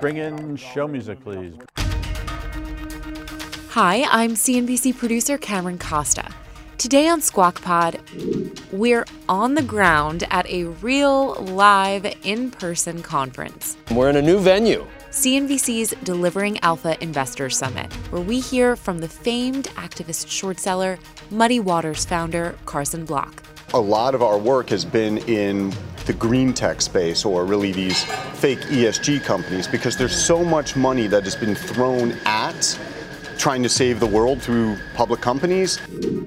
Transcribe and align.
Bring 0.00 0.16
in 0.16 0.56
show 0.56 0.88
music, 0.88 1.22
please. 1.22 1.54
Hi, 3.68 4.04
I'm 4.08 4.30
CNBC 4.30 4.96
producer 4.96 5.36
Cameron 5.36 5.78
Costa. 5.78 6.26
Today 6.78 7.06
on 7.06 7.20
Squawk 7.20 7.60
Pod, 7.60 8.00
we're 8.72 9.04
on 9.28 9.54
the 9.54 9.62
ground 9.62 10.26
at 10.30 10.48
a 10.48 10.64
real 10.64 11.34
live 11.34 12.06
in 12.22 12.50
person 12.50 13.02
conference. 13.02 13.76
We're 13.90 14.08
in 14.08 14.16
a 14.16 14.22
new 14.22 14.38
venue. 14.38 14.86
CNBC's 15.10 15.94
Delivering 16.02 16.58
Alpha 16.60 16.96
Investor 17.02 17.50
Summit, 17.50 17.92
where 18.10 18.22
we 18.22 18.40
hear 18.40 18.76
from 18.76 19.00
the 19.00 19.08
famed 19.08 19.64
activist 19.74 20.30
short 20.30 20.58
seller, 20.58 20.98
Muddy 21.30 21.60
Waters 21.60 22.06
founder 22.06 22.56
Carson 22.64 23.04
Block. 23.04 23.42
A 23.74 23.78
lot 23.78 24.14
of 24.14 24.22
our 24.22 24.38
work 24.38 24.70
has 24.70 24.86
been 24.86 25.18
in 25.28 25.74
the 26.06 26.12
green 26.12 26.52
tech 26.52 26.80
space 26.80 27.24
or 27.24 27.44
really 27.44 27.72
these 27.72 28.04
fake 28.34 28.60
ESG 28.60 29.22
companies 29.22 29.66
because 29.66 29.96
there's 29.96 30.16
so 30.16 30.44
much 30.44 30.76
money 30.76 31.06
that 31.06 31.24
has 31.24 31.36
been 31.36 31.54
thrown 31.54 32.12
at 32.24 32.78
trying 33.40 33.62
to 33.62 33.68
save 33.70 34.00
the 34.00 34.06
world 34.06 34.42
through 34.42 34.76
public 34.94 35.20
companies. 35.22 35.80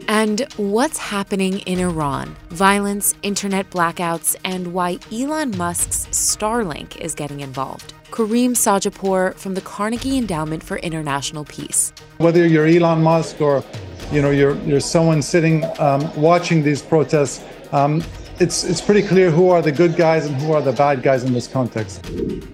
And 0.07 0.41
what's 0.57 0.97
happening 0.97 1.59
in 1.59 1.79
Iran? 1.79 2.35
Violence, 2.49 3.13
internet 3.21 3.69
blackouts, 3.69 4.35
and 4.43 4.73
why 4.73 4.97
Elon 5.11 5.55
Musk's 5.55 6.07
Starlink 6.07 6.97
is 6.97 7.13
getting 7.13 7.41
involved. 7.41 7.93
Karim 8.11 8.53
Sadjadpour 8.53 9.35
from 9.35 9.53
the 9.53 9.61
Carnegie 9.61 10.17
Endowment 10.17 10.63
for 10.63 10.77
International 10.77 11.45
Peace. 11.45 11.93
Whether 12.17 12.47
you're 12.47 12.67
Elon 12.67 13.01
Musk 13.01 13.41
or 13.41 13.63
you 14.11 14.21
know 14.21 14.31
you're 14.31 14.55
you're 14.61 14.79
someone 14.79 15.21
sitting 15.21 15.65
um, 15.79 16.01
watching 16.15 16.63
these 16.63 16.81
protests, 16.81 17.43
um, 17.71 18.03
it's 18.43 18.65
it's 18.65 18.81
pretty 18.81 19.01
clear 19.01 19.31
who 19.31 19.49
are 19.49 19.61
the 19.61 19.71
good 19.71 19.95
guys 19.95 20.25
and 20.25 20.35
who 20.35 20.51
are 20.51 20.61
the 20.61 20.73
bad 20.73 21.01
guys 21.01 21.23
in 21.23 21.31
this 21.31 21.47
context. 21.47 22.01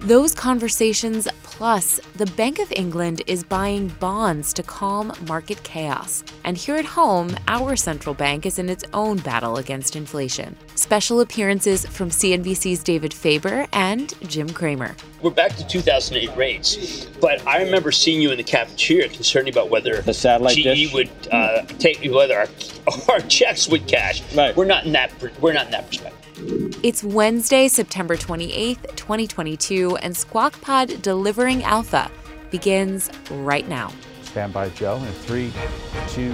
Those 0.00 0.34
conversations 0.34 1.26
plus 1.60 2.00
the 2.16 2.26
Bank 2.26 2.58
of 2.58 2.72
England 2.74 3.22
is 3.26 3.44
buying 3.44 3.88
bonds 4.00 4.52
to 4.54 4.62
calm 4.62 5.12
market 5.28 5.62
chaos. 5.62 6.24
And 6.44 6.56
here 6.56 6.76
at 6.76 6.84
home, 6.86 7.36
our 7.48 7.76
central 7.76 8.14
bank 8.14 8.46
is 8.46 8.58
in 8.58 8.70
its 8.70 8.84
own 8.94 9.18
battle 9.18 9.56
against 9.56 9.94
inflation. 9.94 10.56
Special 10.74 11.20
appearances 11.20 11.84
from 11.84 12.08
CNBC's 12.08 12.82
David 12.82 13.12
Faber 13.12 13.66
and 13.72 14.14
Jim 14.26 14.48
Cramer. 14.48 14.96
We're 15.22 15.30
back 15.30 15.54
to 15.56 15.66
2008 15.66 16.34
rates, 16.34 17.04
but 17.20 17.46
I 17.46 17.62
remember 17.62 17.92
seeing 17.92 18.22
you 18.22 18.30
in 18.30 18.38
the 18.38 18.42
cafeteria 18.42 19.08
concerned 19.08 19.48
about 19.48 19.68
whether 19.68 20.00
the 20.00 20.14
satellite 20.14 20.56
GE 20.56 20.62
dish? 20.62 20.94
would 20.94 21.10
uh, 21.30 21.66
take 21.78 22.02
whether 22.10 22.38
our, 22.38 22.48
our 23.10 23.20
checks 23.20 23.68
would 23.68 23.86
cash. 23.86 24.22
Right. 24.34 24.56
We're 24.56 24.64
not 24.64 24.86
in 24.86 24.92
that. 24.92 25.12
We're 25.42 25.52
not 25.52 25.66
in 25.66 25.72
that 25.72 25.79
perspective. 25.86 26.80
It's 26.82 27.04
Wednesday, 27.04 27.68
September 27.68 28.16
28th, 28.16 28.96
2022, 28.96 29.96
and 29.96 30.16
Squawk 30.16 30.60
Pod 30.60 31.02
Delivering 31.02 31.62
Alpha 31.64 32.10
begins 32.50 33.10
right 33.30 33.68
now. 33.68 33.92
Stand 34.22 34.52
by, 34.52 34.68
Joe. 34.70 34.96
In 34.96 35.12
three, 35.12 35.52
two, 36.08 36.32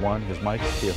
one. 0.00 0.20
Here's 0.22 0.40
Mike. 0.42 0.62
See 0.62 0.88
you. 0.88 0.94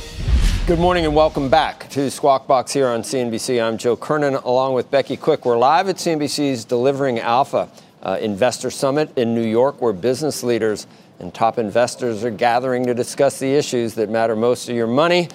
Good 0.66 0.78
morning 0.78 1.04
and 1.06 1.14
welcome 1.14 1.48
back 1.48 1.88
to 1.90 2.10
Squawk 2.10 2.46
Box 2.46 2.72
here 2.72 2.88
on 2.88 3.02
CNBC. 3.02 3.62
I'm 3.62 3.78
Joe 3.78 3.96
Kernan 3.96 4.34
along 4.34 4.74
with 4.74 4.90
Becky 4.90 5.16
Quick. 5.16 5.46
We're 5.46 5.56
live 5.56 5.88
at 5.88 5.96
CNBC's 5.96 6.64
Delivering 6.64 7.20
Alpha 7.20 7.70
uh, 8.02 8.18
Investor 8.20 8.70
Summit 8.70 9.16
in 9.16 9.34
New 9.34 9.46
York, 9.46 9.80
where 9.80 9.92
business 9.92 10.42
leaders 10.42 10.86
and 11.20 11.32
top 11.32 11.58
investors 11.58 12.24
are 12.24 12.30
gathering 12.30 12.84
to 12.86 12.94
discuss 12.94 13.38
the 13.38 13.54
issues 13.54 13.94
that 13.94 14.10
matter 14.10 14.36
most 14.36 14.66
to 14.66 14.74
your 14.74 14.86
money. 14.86 15.28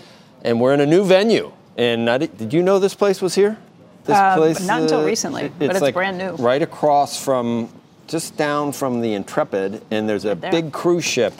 And 0.44 0.59
we're 0.59 0.74
in 0.74 0.81
a 0.81 0.86
new 0.86 1.03
venue. 1.06 1.52
And 1.81 2.08
I 2.12 2.19
did, 2.19 2.38
did 2.38 2.53
you 2.53 2.62
know 2.62 2.78
this 2.78 2.94
place 2.94 3.24
was 3.24 3.34
here? 3.34 3.58
This 4.06 4.16
Uh, 4.16 4.53
not 4.66 4.84
until 4.84 5.03
recently, 5.03 5.52
but 5.58 5.72
it's 5.72 5.81
like 5.81 5.96
brand 5.96 6.18
new. 6.19 6.34
Right 6.34 6.62
across 6.62 7.19
from, 7.19 7.69
just 8.08 8.38
down 8.38 8.72
from 8.72 9.02
the 9.02 9.16
Intrepid, 9.16 9.81
and 9.90 10.08
there's 10.08 10.25
a 10.25 10.36
there. 10.36 10.52
big 10.52 10.72
cruise 10.72 11.03
ship 11.03 11.34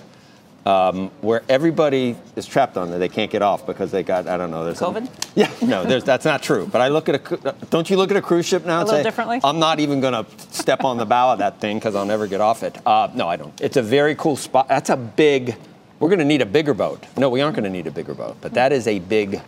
um, 0.66 1.12
where 1.22 1.44
everybody 1.48 2.16
is 2.36 2.48
trapped 2.48 2.76
on 2.76 2.90
there. 2.90 2.98
They 2.98 3.08
can't 3.10 3.30
get 3.30 3.44
off 3.44 3.68
because 3.68 3.92
they 3.92 4.02
got 4.02 4.28
I 4.28 4.38
don't 4.38 4.50
know. 4.50 4.66
There's 4.66 4.80
some- 4.80 4.96
COVID? 4.96 5.10
yeah, 5.36 5.52
no, 5.62 5.84
there's, 5.84 6.04
that's 6.04 6.26
not 6.26 6.42
true. 6.42 6.68
But 6.72 6.82
I 6.82 6.88
look 6.88 7.08
at 7.08 7.16
a 7.16 7.20
cru- 7.20 7.40
don't 7.70 7.88
you 7.88 7.98
look 7.98 8.10
at 8.10 8.18
a 8.18 8.22
cruise 8.22 8.48
ship 8.48 8.66
now 8.66 8.80
and 8.80 8.88
little 8.88 9.00
say 9.00 9.04
differently? 9.04 9.42
I'm 9.44 9.60
not 9.60 9.80
even 9.80 10.02
going 10.02 10.14
to 10.14 10.26
step 10.52 10.84
on 10.84 10.98
the 10.98 11.06
bow 11.06 11.34
of 11.34 11.40
that 11.40 11.62
thing 11.62 11.78
because 11.78 11.94
I'll 11.94 12.06
never 12.06 12.26
get 12.26 12.42
off 12.42 12.64
it. 12.64 12.80
Uh, 12.84 13.10
no, 13.14 13.28
I 13.28 13.36
don't. 13.36 13.60
It's 13.62 13.78
a 13.78 13.84
very 13.84 14.16
cool 14.16 14.36
spot. 14.36 14.68
That's 14.70 14.90
a 14.90 14.98
big. 14.98 15.56
We're 16.00 16.10
going 16.10 16.18
to 16.20 16.26
need 16.26 16.42
a 16.42 16.48
bigger 16.48 16.74
boat. 16.74 17.06
No, 17.16 17.30
we 17.30 17.42
aren't 17.42 17.56
going 17.56 17.66
to 17.66 17.70
need 17.70 17.86
a 17.86 17.92
bigger 17.92 18.16
boat. 18.16 18.38
But 18.42 18.56
that 18.56 18.72
is 18.72 18.88
a 18.88 18.98
big. 18.98 19.40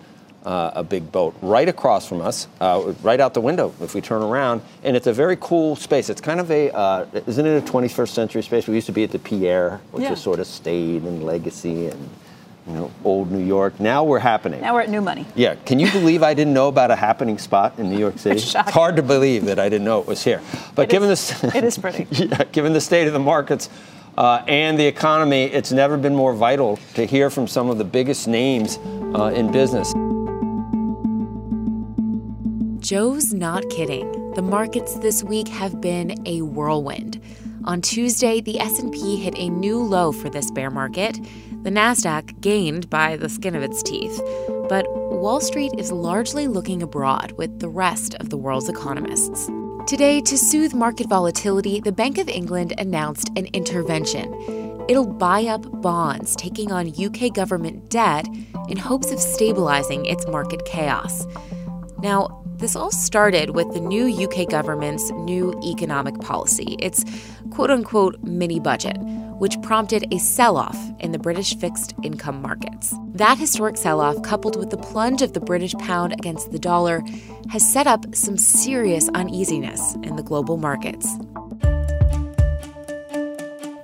Uh, 0.45 0.71
a 0.75 0.83
big 0.83 1.09
boat 1.09 1.33
right 1.41 1.69
across 1.69 2.05
from 2.05 2.19
us, 2.19 2.49
uh, 2.59 2.91
right 3.01 3.21
out 3.21 3.33
the 3.33 3.39
window 3.39 3.73
if 3.79 3.95
we 3.95 4.01
turn 4.01 4.21
around, 4.21 4.61
and 4.83 4.93
it's 4.97 5.07
a 5.07 5.13
very 5.13 5.37
cool 5.39 5.73
space. 5.77 6.09
It's 6.09 6.19
kind 6.19 6.41
of 6.41 6.51
a, 6.51 6.69
uh, 6.75 7.05
isn't 7.27 7.45
it 7.45 7.63
a 7.63 7.65
21st 7.65 8.09
century 8.09 8.43
space? 8.43 8.67
We 8.67 8.75
used 8.75 8.87
to 8.87 8.91
be 8.91 9.05
at 9.05 9.11
the 9.11 9.19
Pierre, 9.19 9.79
which 9.93 10.03
Yeah. 10.03 10.11
is 10.11 10.19
sort 10.19 10.39
of 10.41 10.47
stayed 10.47 11.03
and 11.03 11.23
legacy 11.23 11.87
and 11.87 12.09
you 12.67 12.73
know 12.73 12.91
old 13.05 13.31
New 13.31 13.39
York. 13.45 13.79
Now 13.79 14.03
we're 14.03 14.19
happening. 14.19 14.59
Now 14.59 14.73
we're 14.73 14.81
at 14.81 14.89
new 14.89 14.99
money. 14.99 15.25
Yeah, 15.33 15.55
can 15.65 15.79
you 15.79 15.89
believe 15.91 16.23
I 16.23 16.33
didn't 16.33 16.53
know 16.53 16.67
about 16.67 16.91
a 16.91 16.95
happening 16.97 17.37
spot 17.37 17.75
in 17.77 17.89
New 17.89 17.97
York 17.97 18.19
City? 18.23 18.35
It's 18.35 18.43
shocking. 18.43 18.73
hard 18.73 18.97
to 18.97 19.01
believe 19.01 19.45
that 19.45 19.59
I 19.59 19.69
didn't 19.69 19.85
know 19.85 20.01
it 20.01 20.07
was 20.07 20.25
here. 20.25 20.41
But 20.75 20.83
It 20.83 20.89
given 20.89 21.09
is- 21.09 21.39
this, 21.39 21.55
it 21.55 21.63
is 21.63 21.77
pretty. 21.77 22.05
yeah, 22.11 22.43
given 22.51 22.73
the 22.73 22.81
state 22.81 23.07
of 23.07 23.13
the 23.13 23.19
markets 23.19 23.69
uh, 24.17 24.41
and 24.49 24.77
the 24.77 24.85
economy, 24.87 25.45
it's 25.45 25.71
never 25.71 25.95
been 25.95 26.15
more 26.15 26.33
vital 26.33 26.79
to 26.95 27.05
hear 27.05 27.29
from 27.29 27.47
some 27.47 27.69
of 27.69 27.77
the 27.77 27.85
biggest 27.85 28.27
names 28.27 28.77
uh, 29.15 29.31
in 29.33 29.49
business. 29.49 29.93
Joe's 32.83 33.33
not 33.33 33.69
kidding. 33.69 34.33
The 34.33 34.41
markets 34.41 34.95
this 34.95 35.23
week 35.23 35.47
have 35.47 35.79
been 35.79 36.21
a 36.27 36.41
whirlwind. 36.41 37.17
On 37.63 37.81
Tuesday, 37.81 38.41
the 38.41 38.59
S&P 38.59 39.15
hit 39.15 39.39
a 39.39 39.47
new 39.47 39.81
low 39.81 40.11
for 40.11 40.29
this 40.29 40.51
bear 40.51 40.69
market. 40.69 41.17
The 41.61 41.69
Nasdaq 41.69 42.41
gained 42.41 42.89
by 42.89 43.15
the 43.15 43.29
skin 43.29 43.55
of 43.55 43.63
its 43.63 43.81
teeth. 43.83 44.21
But 44.67 44.85
Wall 44.93 45.39
Street 45.39 45.71
is 45.77 45.93
largely 45.93 46.49
looking 46.49 46.83
abroad 46.83 47.31
with 47.37 47.61
the 47.61 47.69
rest 47.69 48.15
of 48.15 48.29
the 48.29 48.37
world's 48.37 48.67
economists. 48.67 49.49
Today, 49.87 50.19
to 50.19 50.37
soothe 50.37 50.73
market 50.73 51.07
volatility, 51.07 51.79
the 51.79 51.93
Bank 51.93 52.17
of 52.17 52.27
England 52.27 52.73
announced 52.77 53.29
an 53.37 53.45
intervention. 53.53 54.33
It'll 54.89 55.07
buy 55.07 55.45
up 55.45 55.81
bonds 55.81 56.35
taking 56.35 56.73
on 56.73 56.91
UK 57.01 57.33
government 57.33 57.89
debt 57.89 58.27
in 58.67 58.75
hopes 58.75 59.09
of 59.09 59.21
stabilizing 59.21 60.05
its 60.05 60.27
market 60.27 60.65
chaos. 60.65 61.25
Now, 61.99 62.42
this 62.63 62.77
all 62.77 62.91
started 62.91 63.49
with 63.49 63.73
the 63.73 63.81
new 63.81 64.07
UK 64.23 64.47
government's 64.47 65.11
new 65.11 65.53
economic 65.65 66.17
policy, 66.21 66.77
its 66.79 67.03
quote 67.49 67.69
unquote 67.69 68.23
mini 68.23 68.57
budget, 68.57 68.97
which 69.37 69.61
prompted 69.61 70.07
a 70.13 70.17
sell 70.17 70.55
off 70.55 70.77
in 70.99 71.11
the 71.11 71.19
British 71.19 71.57
fixed 71.57 71.93
income 72.03 72.41
markets. 72.41 72.95
That 73.15 73.37
historic 73.37 73.75
sell 73.75 73.99
off, 73.99 74.21
coupled 74.21 74.55
with 74.55 74.69
the 74.69 74.77
plunge 74.77 75.21
of 75.21 75.33
the 75.33 75.41
British 75.41 75.73
pound 75.73 76.13
against 76.13 76.53
the 76.53 76.59
dollar, 76.59 77.03
has 77.49 77.69
set 77.69 77.85
up 77.85 78.15
some 78.15 78.37
serious 78.37 79.09
uneasiness 79.09 79.95
in 79.95 80.15
the 80.15 80.23
global 80.23 80.55
markets. 80.55 81.05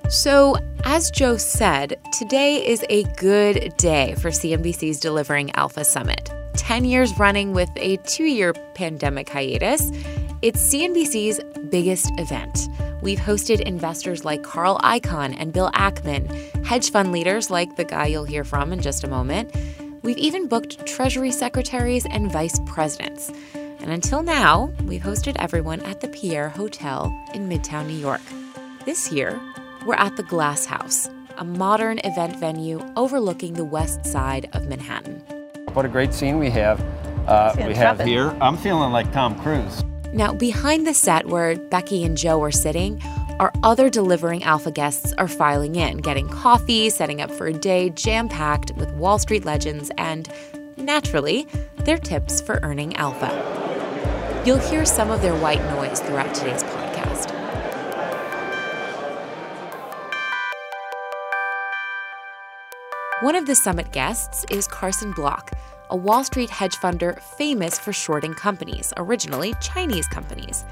So, 0.07 0.55
as 0.85 1.11
Joe 1.11 1.35
said, 1.35 1.99
today 2.17 2.65
is 2.65 2.85
a 2.89 3.03
good 3.15 3.75
day 3.75 4.15
for 4.19 4.29
CNBC's 4.29 5.01
Delivering 5.01 5.51
Alpha 5.55 5.83
Summit. 5.83 6.31
10 6.55 6.85
years 6.85 7.17
running 7.17 7.53
with 7.53 7.69
a 7.75 7.97
two 7.97 8.25
year 8.25 8.53
pandemic 8.75 9.29
hiatus, 9.29 9.91
it's 10.41 10.73
CNBC's 10.73 11.41
biggest 11.69 12.11
event. 12.17 12.69
We've 13.01 13.19
hosted 13.19 13.61
investors 13.61 14.25
like 14.25 14.43
Carl 14.43 14.77
Icahn 14.79 15.35
and 15.39 15.53
Bill 15.53 15.71
Ackman, 15.71 16.65
hedge 16.65 16.91
fund 16.91 17.11
leaders 17.11 17.49
like 17.49 17.75
the 17.75 17.85
guy 17.85 18.07
you'll 18.07 18.25
hear 18.25 18.43
from 18.43 18.73
in 18.73 18.81
just 18.81 19.03
a 19.03 19.07
moment. 19.07 19.53
We've 20.01 20.17
even 20.17 20.47
booked 20.47 20.85
Treasury 20.85 21.31
secretaries 21.31 22.05
and 22.05 22.31
vice 22.31 22.59
presidents. 22.65 23.31
And 23.81 23.91
until 23.91 24.23
now, 24.23 24.71
we've 24.85 25.01
hosted 25.01 25.35
everyone 25.39 25.81
at 25.81 26.01
the 26.01 26.09
Pierre 26.09 26.49
Hotel 26.49 27.13
in 27.33 27.47
Midtown 27.47 27.87
New 27.87 27.97
York. 27.97 28.21
This 28.85 29.11
year, 29.11 29.39
we're 29.85 29.95
at 29.95 30.17
the 30.17 30.23
Glass 30.23 30.65
House, 30.65 31.09
a 31.37 31.45
modern 31.45 31.99
event 32.03 32.35
venue 32.37 32.81
overlooking 32.95 33.53
the 33.53 33.65
west 33.65 34.05
side 34.05 34.49
of 34.53 34.67
Manhattan. 34.67 35.23
What 35.75 35.85
a 35.85 35.89
great 35.89 36.13
scene 36.13 36.37
we 36.39 36.49
have. 36.51 36.79
Uh, 37.27 37.53
we 37.67 37.75
have 37.75 37.99
here. 38.01 38.35
I'm 38.41 38.57
feeling 38.57 38.91
like 38.91 39.11
Tom 39.11 39.39
Cruise. 39.39 39.83
Now, 40.11 40.33
behind 40.33 40.87
the 40.87 40.93
set 40.93 41.27
where 41.27 41.55
Becky 41.55 42.03
and 42.03 42.17
Joe 42.17 42.41
are 42.43 42.51
sitting, 42.51 43.01
our 43.39 43.53
other 43.63 43.89
delivering 43.89 44.43
alpha 44.43 44.71
guests 44.71 45.13
are 45.17 45.27
filing 45.27 45.75
in, 45.75 45.97
getting 45.97 46.27
coffee, 46.27 46.89
setting 46.89 47.21
up 47.21 47.31
for 47.31 47.47
a 47.47 47.53
day 47.53 47.89
jam 47.91 48.27
packed 48.27 48.71
with 48.75 48.91
Wall 48.93 49.19
Street 49.19 49.45
legends, 49.45 49.91
and 49.97 50.27
naturally, 50.77 51.47
their 51.77 51.97
tips 51.97 52.41
for 52.41 52.59
earning 52.63 52.95
alpha. 52.95 53.31
You'll 54.45 54.57
hear 54.57 54.83
some 54.85 55.11
of 55.11 55.21
their 55.21 55.35
white 55.35 55.63
noise 55.65 55.99
throughout 55.99 56.33
today's 56.33 56.63
One 63.21 63.35
of 63.35 63.45
the 63.45 63.55
summit 63.55 63.91
guests 63.91 64.45
is 64.49 64.65
Carson 64.65 65.11
Block, 65.11 65.51
a 65.89 65.95
Wall 65.97 66.23
Street 66.23 66.49
hedge 66.49 66.77
funder 66.77 67.21
famous 67.21 67.77
for 67.77 67.91
shorting 67.91 68.33
companies, 68.33 68.93
originally 68.95 69.53
Chinese 69.59 70.07
companies. 70.07 70.63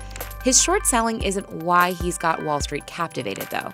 His 0.45 0.63
short 0.63 0.85
selling 0.85 1.21
isn't 1.23 1.51
why 1.51 1.91
he's 1.91 2.17
got 2.17 2.45
Wall 2.45 2.61
Street 2.61 2.85
captivated, 2.85 3.49
though. 3.49 3.73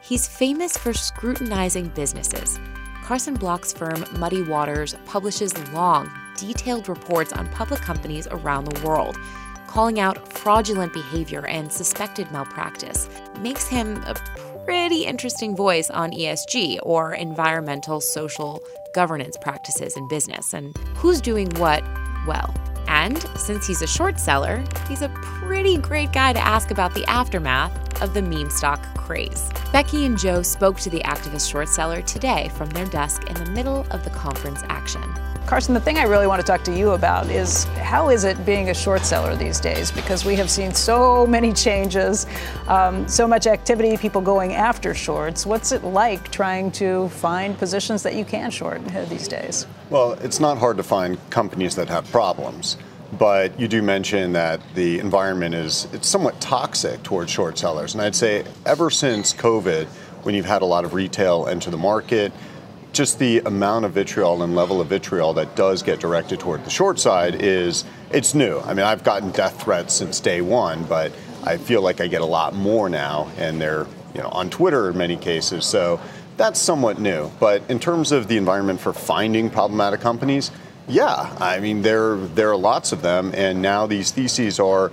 He's 0.00 0.28
famous 0.28 0.78
for 0.78 0.92
scrutinizing 0.92 1.88
businesses. 1.88 2.60
Carson 3.02 3.34
Block's 3.34 3.72
firm, 3.72 4.04
Muddy 4.12 4.42
Waters, 4.42 4.94
publishes 5.04 5.58
long, 5.72 6.08
detailed 6.36 6.88
reports 6.88 7.32
on 7.32 7.48
public 7.48 7.80
companies 7.80 8.28
around 8.30 8.66
the 8.66 8.86
world, 8.86 9.16
calling 9.66 9.98
out 9.98 10.32
fraudulent 10.32 10.92
behavior 10.92 11.44
and 11.48 11.72
suspected 11.72 12.30
malpractice. 12.30 13.08
Makes 13.40 13.66
him 13.66 13.96
a 14.04 14.14
pretty 14.64 15.04
interesting 15.04 15.56
voice 15.56 15.90
on 15.90 16.12
ESG 16.12 16.78
or 16.82 17.14
environmental, 17.14 18.00
social, 18.00 18.62
governance 18.94 19.36
practices 19.36 19.96
in 19.96 20.06
business 20.08 20.52
and 20.52 20.76
who's 20.96 21.20
doing 21.20 21.48
what 21.56 21.82
well. 22.26 22.54
And 22.92 23.18
since 23.38 23.66
he's 23.66 23.80
a 23.80 23.86
short 23.86 24.20
seller, 24.20 24.62
he's 24.86 25.00
a 25.00 25.08
pretty 25.08 25.78
great 25.78 26.12
guy 26.12 26.34
to 26.34 26.38
ask 26.38 26.70
about 26.70 26.92
the 26.92 27.06
aftermath 27.06 28.02
of 28.02 28.12
the 28.12 28.20
meme 28.20 28.50
stock 28.50 28.82
craze. 28.98 29.50
Becky 29.72 30.04
and 30.04 30.18
Joe 30.18 30.42
spoke 30.42 30.78
to 30.80 30.90
the 30.90 31.00
activist 31.00 31.50
short 31.50 31.70
seller 31.70 32.02
today 32.02 32.50
from 32.54 32.68
their 32.70 32.84
desk 32.84 33.30
in 33.30 33.34
the 33.42 33.50
middle 33.50 33.86
of 33.92 34.04
the 34.04 34.10
conference 34.10 34.62
action. 34.68 35.02
Carson, 35.46 35.74
the 35.74 35.80
thing 35.80 35.98
I 35.98 36.04
really 36.04 36.26
want 36.26 36.40
to 36.40 36.46
talk 36.46 36.62
to 36.64 36.76
you 36.76 36.90
about 36.90 37.28
is 37.28 37.64
how 37.64 38.10
is 38.10 38.24
it 38.24 38.44
being 38.46 38.70
a 38.70 38.74
short 38.74 39.04
seller 39.04 39.34
these 39.36 39.58
days? 39.58 39.90
Because 39.90 40.24
we 40.24 40.36
have 40.36 40.48
seen 40.48 40.72
so 40.72 41.26
many 41.26 41.52
changes, 41.52 42.26
um, 42.68 43.08
so 43.08 43.26
much 43.26 43.46
activity, 43.46 43.96
people 43.96 44.20
going 44.20 44.52
after 44.52 44.94
shorts. 44.94 45.44
What's 45.44 45.72
it 45.72 45.82
like 45.82 46.30
trying 46.30 46.70
to 46.72 47.08
find 47.08 47.58
positions 47.58 48.02
that 48.04 48.14
you 48.14 48.24
can 48.24 48.50
short 48.50 48.84
these 49.08 49.28
days? 49.28 49.66
Well, 49.90 50.12
it's 50.22 50.40
not 50.40 50.58
hard 50.58 50.76
to 50.76 50.82
find 50.82 51.18
companies 51.30 51.74
that 51.76 51.88
have 51.88 52.10
problems. 52.10 52.76
But 53.18 53.58
you 53.60 53.68
do 53.68 53.82
mention 53.82 54.32
that 54.32 54.60
the 54.74 54.98
environment 54.98 55.54
is 55.54 55.86
it's 55.92 56.08
somewhat 56.08 56.40
toxic 56.40 57.02
towards 57.02 57.30
short 57.30 57.58
sellers. 57.58 57.94
And 57.94 58.02
I'd 58.02 58.14
say 58.14 58.44
ever 58.64 58.90
since 58.90 59.34
COVID, 59.34 59.86
when 60.24 60.34
you've 60.34 60.46
had 60.46 60.62
a 60.62 60.66
lot 60.66 60.84
of 60.84 60.94
retail 60.94 61.46
enter 61.46 61.70
the 61.70 61.76
market, 61.76 62.32
just 62.92 63.18
the 63.18 63.40
amount 63.40 63.84
of 63.84 63.92
vitriol 63.92 64.42
and 64.42 64.54
level 64.54 64.80
of 64.80 64.88
vitriol 64.88 65.32
that 65.34 65.56
does 65.56 65.82
get 65.82 65.98
directed 65.98 66.40
toward 66.40 66.64
the 66.64 66.70
short 66.70 66.98
side 66.98 67.42
is 67.42 67.84
it's 68.10 68.34
new. 68.34 68.60
I 68.60 68.74
mean, 68.74 68.84
I've 68.84 69.02
gotten 69.02 69.30
death 69.30 69.62
threats 69.62 69.94
since 69.94 70.20
day 70.20 70.40
one, 70.40 70.84
but 70.84 71.12
I 71.44 71.56
feel 71.56 71.82
like 71.82 72.00
I 72.00 72.06
get 72.06 72.20
a 72.20 72.26
lot 72.26 72.54
more 72.54 72.88
now, 72.88 73.30
and 73.38 73.60
they're 73.60 73.86
you 74.14 74.22
know 74.22 74.28
on 74.28 74.50
Twitter 74.50 74.90
in 74.90 74.98
many 74.98 75.16
cases. 75.16 75.64
So 75.64 76.00
that's 76.36 76.60
somewhat 76.60 76.98
new. 76.98 77.30
But 77.40 77.62
in 77.70 77.78
terms 77.78 78.12
of 78.12 78.28
the 78.28 78.36
environment 78.36 78.80
for 78.80 78.92
finding 78.92 79.50
problematic 79.50 80.00
companies, 80.00 80.50
yeah, 80.88 81.34
I 81.38 81.60
mean 81.60 81.82
there 81.82 82.16
there 82.16 82.50
are 82.50 82.56
lots 82.56 82.92
of 82.92 83.02
them, 83.02 83.32
and 83.34 83.62
now 83.62 83.86
these 83.86 84.10
theses 84.10 84.58
are 84.58 84.90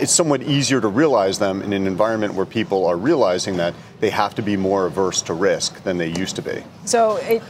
it's 0.00 0.12
somewhat 0.12 0.42
easier 0.42 0.80
to 0.80 0.88
realize 0.88 1.38
them 1.38 1.62
in 1.62 1.72
an 1.72 1.86
environment 1.86 2.34
where 2.34 2.46
people 2.46 2.86
are 2.86 2.96
realizing 2.96 3.56
that 3.58 3.74
they 4.00 4.08
have 4.08 4.34
to 4.34 4.42
be 4.42 4.56
more 4.56 4.86
averse 4.86 5.20
to 5.20 5.34
risk 5.34 5.82
than 5.82 5.98
they 5.98 6.08
used 6.08 6.34
to 6.36 6.42
be. 6.42 6.62
So 6.86 7.16
it, 7.16 7.42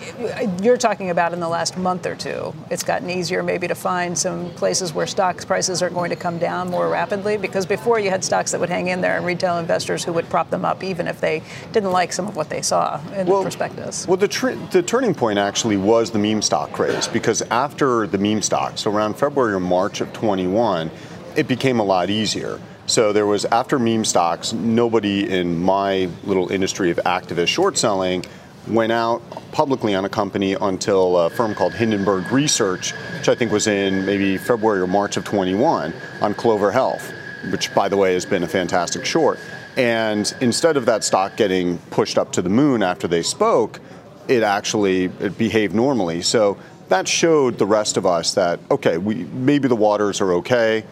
you're 0.61 0.77
talking 0.77 1.11
about 1.11 1.33
in 1.33 1.39
the 1.39 1.49
last 1.49 1.79
month 1.79 2.07
or 2.07 2.17
two, 2.17 2.53
it's 2.71 2.83
gotten 2.83 3.09
easier 3.09 3.45
maybe 3.45 3.69
to 3.69 3.75
find 3.77 4.19
some 4.19 4.51
places 4.55 4.93
where 4.93 5.07
stocks 5.07 5.45
prices 5.45 5.81
are 5.81 5.91
going 5.91 6.11
to 6.11 6.17
come 6.17 6.39
down 6.39 6.69
more 6.69 6.89
rapidly 6.89 7.37
because 7.37 7.67
before 7.67 8.01
you 8.01 8.11
had 8.11 8.25
stocks 8.25 8.51
that 8.51 8.61
would 8.61 8.69
hang 8.69 8.89
in 8.89 9.01
there 9.01 9.17
and 9.17 9.25
retail 9.25 9.59
investors 9.59 10.05
who 10.05 10.13
would 10.13 10.29
prop 10.29 10.51
them 10.51 10.65
up 10.65 10.83
even 10.83 11.07
if 11.07 11.21
they 11.21 11.41
didn't 11.73 11.93
like 11.93 12.13
some 12.13 12.27
of 12.27 12.35
what 12.35 12.51
they 12.51 12.63
saw 12.63 13.01
in 13.15 13.29
well, 13.29 13.39
the 13.39 13.45
prospectus. 13.45 14.09
Well, 14.09 14.17
the, 14.17 14.29
tr- 14.29 14.59
the 14.73 14.83
turning 14.83 15.15
point 15.15 15.39
actually 15.39 15.77
was 15.77 16.11
the 16.11 16.19
meme 16.19 16.43
stock 16.43 16.73
craze 16.73 17.07
because 17.07 17.43
after 17.43 18.09
the 18.09 18.19
meme 18.19 18.43
stocks, 18.43 18.81
so 18.81 18.91
around 18.91 19.15
February 19.15 19.55
or 19.55 19.61
March 19.61 20.01
of 20.01 20.13
21, 20.13 20.91
it 21.37 21.49
became 21.49 21.81
a 21.81 21.85
lot 21.85 22.11
easier. 22.11 22.61
So 22.87 23.13
there 23.13 23.27
was 23.27 23.45
after 23.45 23.79
meme 23.79 24.05
stocks, 24.05 24.53
nobody 24.53 25.29
in 25.29 25.63
my 25.63 26.09
little 26.25 26.51
industry 26.51 26.91
of 26.91 26.99
activist 27.07 27.49
short 27.49 27.79
selling 27.79 28.25
went 28.67 28.93
out 28.93 29.23
publicly 29.53 29.95
on 29.95 30.05
a 30.05 30.09
company 30.09 30.55
until 30.55 31.17
a 31.19 31.31
firm 31.31 31.55
called 31.55 31.73
Hindenburg 31.73 32.31
Research, 32.31 32.93
which 33.19 33.29
I 33.29 33.35
think 33.35 33.53
was 33.53 33.67
in 33.67 34.05
maybe 34.05 34.37
February 34.37 34.81
or 34.81 34.87
March 34.87 35.17
of 35.17 35.25
21 35.25 35.95
on 36.21 36.35
Clover 36.35 36.71
Health, 36.71 37.13
which 37.51 37.73
by 37.75 37.89
the 37.89 37.97
way 37.97 38.15
has 38.15 38.27
been 38.27 38.43
a 38.43 38.49
fantastic 38.49 39.05
short. 39.05 39.39
And 39.77 40.33
instead 40.41 40.77
of 40.77 40.85
that 40.87 41.05
stock 41.05 41.37
getting 41.37 41.79
pushed 41.91 42.19
up 42.19 42.33
to 42.33 42.43
the 42.43 42.51
moon 42.51 42.83
after 42.83 43.07
they 43.09 43.23
spoke, 43.23 43.81
it 44.29 44.43
actually 44.43 45.05
it 45.21 45.39
behaved 45.39 45.75
normally. 45.75 46.23
So 46.23 46.59
that 46.89 47.07
showed 47.07 47.57
the 47.57 47.67
rest 47.67 47.97
of 47.97 48.05
us 48.05 48.35
that 48.35 48.61
okay, 48.71 48.99
we 48.99 49.25
maybe 49.27 49.69
the 49.69 49.77
waters 49.77 50.21
are 50.21 50.35
okay 50.35 50.85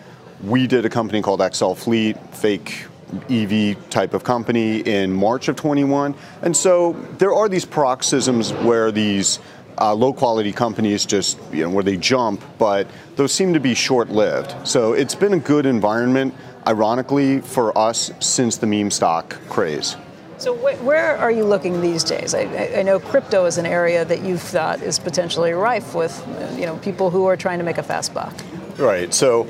we 0.42 0.66
did 0.66 0.84
a 0.84 0.90
company 0.90 1.22
called 1.22 1.42
XL 1.54 1.72
Fleet, 1.74 2.16
fake 2.34 2.86
EV 3.30 3.76
type 3.90 4.14
of 4.14 4.22
company 4.22 4.80
in 4.80 5.12
March 5.12 5.48
of 5.48 5.56
21. 5.56 6.14
And 6.42 6.56
so 6.56 6.92
there 7.18 7.32
are 7.32 7.48
these 7.48 7.64
paroxysms 7.64 8.52
where 8.52 8.92
these 8.92 9.38
uh, 9.80 9.94
low 9.94 10.12
quality 10.12 10.52
companies 10.52 11.06
just, 11.06 11.38
you 11.52 11.62
know, 11.62 11.70
where 11.70 11.84
they 11.84 11.96
jump, 11.96 12.42
but 12.58 12.86
those 13.16 13.32
seem 13.32 13.54
to 13.54 13.60
be 13.60 13.74
short 13.74 14.10
lived. 14.10 14.54
So 14.66 14.92
it's 14.92 15.14
been 15.14 15.34
a 15.34 15.38
good 15.38 15.66
environment, 15.66 16.34
ironically, 16.66 17.40
for 17.40 17.76
us 17.78 18.10
since 18.20 18.56
the 18.56 18.66
meme 18.66 18.90
stock 18.90 19.38
craze. 19.48 19.96
So 20.38 20.54
wh- 20.54 20.84
where 20.84 21.16
are 21.16 21.30
you 21.30 21.44
looking 21.44 21.80
these 21.80 22.04
days? 22.04 22.34
I, 22.34 22.42
I, 22.76 22.82
know 22.82 23.00
crypto 23.00 23.44
is 23.46 23.58
an 23.58 23.66
area 23.66 24.04
that 24.04 24.22
you've 24.22 24.42
thought 24.42 24.82
is 24.82 24.98
potentially 24.98 25.52
rife 25.52 25.96
with, 25.96 26.24
you 26.56 26.66
know, 26.66 26.76
people 26.76 27.10
who 27.10 27.26
are 27.26 27.36
trying 27.36 27.58
to 27.58 27.64
make 27.64 27.78
a 27.78 27.82
fast 27.82 28.14
buck. 28.14 28.32
Right. 28.78 29.12
So 29.12 29.48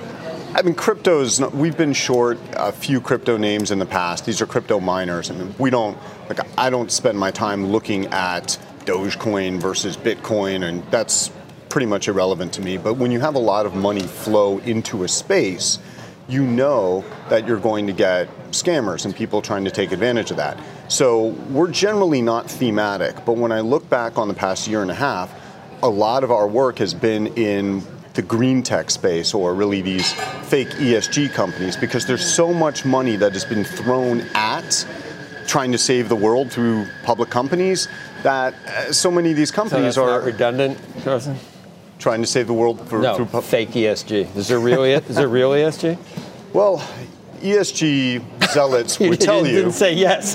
I 0.58 0.62
mean, 0.62 0.74
cryptos, 0.74 1.54
we've 1.54 1.76
been 1.76 1.92
short 1.92 2.36
a 2.54 2.72
few 2.72 3.00
crypto 3.00 3.36
names 3.36 3.70
in 3.70 3.78
the 3.78 3.86
past. 3.86 4.26
These 4.26 4.42
are 4.42 4.46
crypto 4.46 4.80
miners. 4.80 5.30
I 5.30 5.34
mean, 5.34 5.54
we 5.56 5.70
don't, 5.70 5.96
like, 6.28 6.40
I 6.58 6.68
don't 6.68 6.90
spend 6.90 7.16
my 7.16 7.30
time 7.30 7.68
looking 7.68 8.06
at 8.06 8.58
Dogecoin 8.80 9.60
versus 9.60 9.96
Bitcoin, 9.96 10.64
and 10.64 10.82
that's 10.90 11.30
pretty 11.68 11.86
much 11.86 12.08
irrelevant 12.08 12.54
to 12.54 12.60
me. 12.60 12.76
But 12.76 12.94
when 12.94 13.12
you 13.12 13.20
have 13.20 13.36
a 13.36 13.38
lot 13.38 13.66
of 13.66 13.76
money 13.76 14.02
flow 14.02 14.58
into 14.58 15.04
a 15.04 15.08
space, 15.08 15.78
you 16.26 16.42
know 16.42 17.04
that 17.28 17.46
you're 17.46 17.60
going 17.60 17.86
to 17.86 17.92
get 17.92 18.28
scammers 18.50 19.04
and 19.04 19.14
people 19.14 19.40
trying 19.40 19.64
to 19.64 19.70
take 19.70 19.92
advantage 19.92 20.32
of 20.32 20.38
that. 20.38 20.58
So 20.88 21.26
we're 21.50 21.70
generally 21.70 22.20
not 22.20 22.50
thematic, 22.50 23.24
but 23.24 23.34
when 23.34 23.52
I 23.52 23.60
look 23.60 23.88
back 23.88 24.18
on 24.18 24.26
the 24.26 24.34
past 24.34 24.66
year 24.66 24.82
and 24.82 24.90
a 24.90 24.94
half, 24.94 25.32
a 25.84 25.88
lot 25.88 26.24
of 26.24 26.32
our 26.32 26.48
work 26.48 26.78
has 26.78 26.94
been 26.94 27.28
in 27.28 27.80
the 28.18 28.22
green 28.22 28.64
tech 28.64 28.90
space 28.90 29.32
or 29.32 29.54
really 29.54 29.80
these 29.80 30.12
fake 30.50 30.70
ESG 30.70 31.32
companies 31.32 31.76
because 31.76 32.04
there's 32.04 32.26
so 32.26 32.52
much 32.52 32.84
money 32.84 33.14
that 33.14 33.32
has 33.32 33.44
been 33.44 33.62
thrown 33.62 34.22
at 34.34 34.84
trying 35.46 35.70
to 35.70 35.78
save 35.78 36.08
the 36.08 36.16
world 36.16 36.50
through 36.50 36.84
public 37.04 37.30
companies 37.30 37.86
that 38.24 38.54
uh, 38.66 38.92
so 38.92 39.08
many 39.08 39.30
of 39.30 39.36
these 39.36 39.52
companies 39.52 39.94
so 39.94 40.04
are 40.04 40.20
redundant, 40.20 40.76
Carson. 41.04 41.36
Trying 42.00 42.20
to 42.20 42.26
save 42.26 42.48
the 42.48 42.54
world 42.54 42.80
for, 42.88 42.98
no, 42.98 43.14
through 43.14 43.26
pu- 43.26 43.40
fake 43.40 43.70
ESG. 43.70 44.34
Is 44.34 44.48
there 44.48 44.58
real? 44.58 44.82
is 44.82 45.14
there 45.14 45.28
real 45.28 45.52
ESG? 45.52 45.96
Well, 46.54 46.78
ESG 47.40 48.22
zealots 48.50 48.98
would 49.00 49.20
tell 49.20 49.46
you. 49.46 49.56
Didn't 49.56 49.72
say 49.72 49.92
yes. 49.92 50.34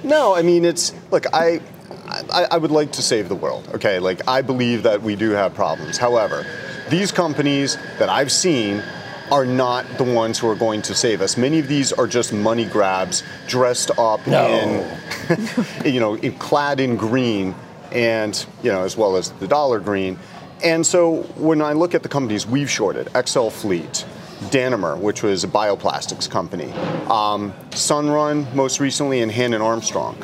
no, 0.04 0.34
I 0.34 0.42
mean 0.42 0.64
it's 0.64 0.92
look. 1.12 1.24
I, 1.32 1.60
I 2.08 2.46
I 2.50 2.56
would 2.58 2.72
like 2.72 2.90
to 2.92 3.02
save 3.02 3.28
the 3.28 3.36
world. 3.36 3.68
Okay, 3.72 4.00
like 4.00 4.26
I 4.28 4.42
believe 4.42 4.82
that 4.82 5.00
we 5.00 5.14
do 5.14 5.30
have 5.30 5.54
problems. 5.54 5.98
However, 5.98 6.44
these 6.88 7.12
companies 7.12 7.76
that 7.98 8.08
I've 8.08 8.32
seen 8.32 8.82
are 9.30 9.44
not 9.44 9.86
the 9.98 10.04
ones 10.04 10.38
who 10.38 10.48
are 10.48 10.54
going 10.54 10.82
to 10.82 10.94
save 10.94 11.20
us. 11.20 11.36
Many 11.36 11.58
of 11.58 11.68
these 11.68 11.92
are 11.92 12.06
just 12.06 12.32
money 12.32 12.64
grabs 12.64 13.22
dressed 13.48 13.90
up 13.98 14.24
no. 14.26 14.46
in, 14.46 15.48
you 15.92 16.00
know, 16.00 16.14
in, 16.14 16.32
clad 16.38 16.78
in 16.78 16.96
green 16.96 17.54
and, 17.90 18.46
you 18.62 18.70
know, 18.70 18.82
as 18.82 18.96
well 18.96 19.16
as 19.16 19.32
the 19.32 19.48
dollar 19.48 19.80
green. 19.80 20.18
And 20.62 20.86
so 20.86 21.22
when 21.36 21.60
I 21.60 21.72
look 21.72 21.94
at 21.94 22.02
the 22.02 22.08
companies 22.08 22.46
we've 22.46 22.70
shorted, 22.70 23.08
XL 23.26 23.48
Fleet, 23.48 24.06
Danimer, 24.50 24.98
which 24.98 25.22
was 25.22 25.44
a 25.44 25.48
bioplastics 25.48 26.30
company, 26.30 26.70
um, 27.10 27.52
Sunrun 27.70 28.52
most 28.54 28.80
recently, 28.80 29.22
and 29.22 29.32
Hannon 29.32 29.60
Armstrong. 29.60 30.16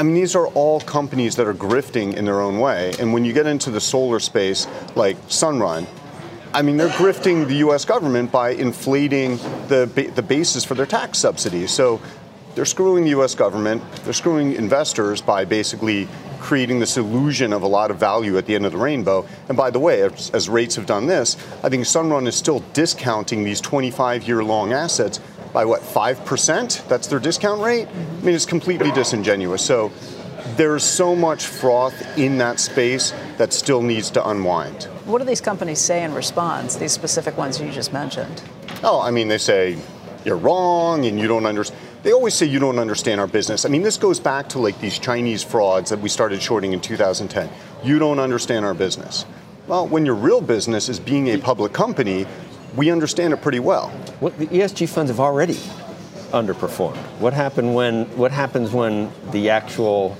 I 0.00 0.02
mean, 0.02 0.14
these 0.14 0.34
are 0.34 0.46
all 0.46 0.80
companies 0.80 1.36
that 1.36 1.46
are 1.46 1.52
grifting 1.52 2.14
in 2.14 2.24
their 2.24 2.40
own 2.40 2.58
way. 2.58 2.94
And 2.98 3.12
when 3.12 3.22
you 3.22 3.34
get 3.34 3.46
into 3.46 3.70
the 3.70 3.82
solar 3.82 4.18
space, 4.18 4.66
like 4.96 5.18
Sunrun, 5.28 5.86
I 6.54 6.62
mean, 6.62 6.78
they're 6.78 6.88
grifting 6.88 7.46
the 7.46 7.56
U.S. 7.56 7.84
government 7.84 8.32
by 8.32 8.52
inflating 8.52 9.36
the 9.68 10.10
the 10.14 10.22
basis 10.22 10.64
for 10.64 10.72
their 10.74 10.86
tax 10.86 11.18
subsidies. 11.18 11.70
So 11.70 12.00
they're 12.54 12.64
screwing 12.64 13.04
the 13.04 13.10
U.S. 13.10 13.34
government. 13.34 13.82
They're 14.04 14.14
screwing 14.14 14.54
investors 14.54 15.20
by 15.20 15.44
basically 15.44 16.08
creating 16.40 16.80
this 16.80 16.96
illusion 16.96 17.52
of 17.52 17.62
a 17.62 17.66
lot 17.66 17.90
of 17.90 17.98
value 17.98 18.38
at 18.38 18.46
the 18.46 18.54
end 18.54 18.64
of 18.64 18.72
the 18.72 18.78
rainbow. 18.78 19.26
And 19.48 19.56
by 19.56 19.70
the 19.70 19.78
way, 19.78 20.02
as, 20.02 20.30
as 20.30 20.48
rates 20.48 20.76
have 20.76 20.86
done 20.86 21.06
this, 21.06 21.36
I 21.62 21.68
think 21.68 21.84
Sunrun 21.84 22.26
is 22.26 22.34
still 22.34 22.60
discounting 22.72 23.44
these 23.44 23.60
25-year-long 23.60 24.72
assets 24.72 25.20
by 25.52 25.64
what 25.64 25.82
5%? 25.82 26.88
That's 26.88 27.06
their 27.06 27.18
discount 27.18 27.60
rate. 27.60 27.88
I 27.88 28.24
mean, 28.24 28.34
it's 28.34 28.46
completely 28.46 28.90
disingenuous. 28.92 29.64
So 29.64 29.92
there's 30.56 30.84
so 30.84 31.14
much 31.14 31.46
froth 31.46 32.18
in 32.18 32.38
that 32.38 32.60
space 32.60 33.12
that 33.38 33.52
still 33.52 33.82
needs 33.82 34.10
to 34.10 34.28
unwind. 34.28 34.84
What 35.04 35.18
do 35.18 35.24
these 35.24 35.40
companies 35.40 35.78
say 35.78 36.04
in 36.04 36.14
response? 36.14 36.76
These 36.76 36.92
specific 36.92 37.36
ones 37.36 37.60
you 37.60 37.70
just 37.70 37.92
mentioned. 37.92 38.42
Oh, 38.82 39.00
I 39.00 39.10
mean, 39.10 39.28
they 39.28 39.38
say 39.38 39.78
you're 40.24 40.36
wrong 40.36 41.06
and 41.06 41.18
you 41.18 41.28
don't 41.28 41.46
understand. 41.46 41.80
They 42.02 42.12
always 42.12 42.34
say 42.34 42.46
you 42.46 42.58
don't 42.58 42.78
understand 42.78 43.20
our 43.20 43.26
business. 43.26 43.66
I 43.66 43.68
mean, 43.68 43.82
this 43.82 43.98
goes 43.98 44.18
back 44.18 44.48
to 44.50 44.58
like 44.58 44.80
these 44.80 44.98
Chinese 44.98 45.42
frauds 45.42 45.90
that 45.90 46.00
we 46.00 46.08
started 46.08 46.40
shorting 46.40 46.72
in 46.72 46.80
2010. 46.80 47.50
You 47.84 47.98
don't 47.98 48.18
understand 48.18 48.64
our 48.64 48.74
business. 48.74 49.26
Well, 49.66 49.86
when 49.86 50.06
your 50.06 50.14
real 50.14 50.40
business 50.40 50.88
is 50.88 50.98
being 50.98 51.28
a 51.28 51.38
public 51.38 51.72
company, 51.72 52.26
we 52.76 52.90
understand 52.90 53.32
it 53.32 53.42
pretty 53.42 53.60
well. 53.60 53.88
What 54.20 54.38
the 54.38 54.46
ESG 54.46 54.88
funds 54.88 55.10
have 55.10 55.20
already 55.20 55.58
underperformed. 56.32 56.96
What 57.18 57.32
happened 57.32 57.74
when? 57.74 58.04
What 58.16 58.30
happens 58.32 58.70
when 58.72 59.10
the 59.30 59.50
actual 59.50 60.16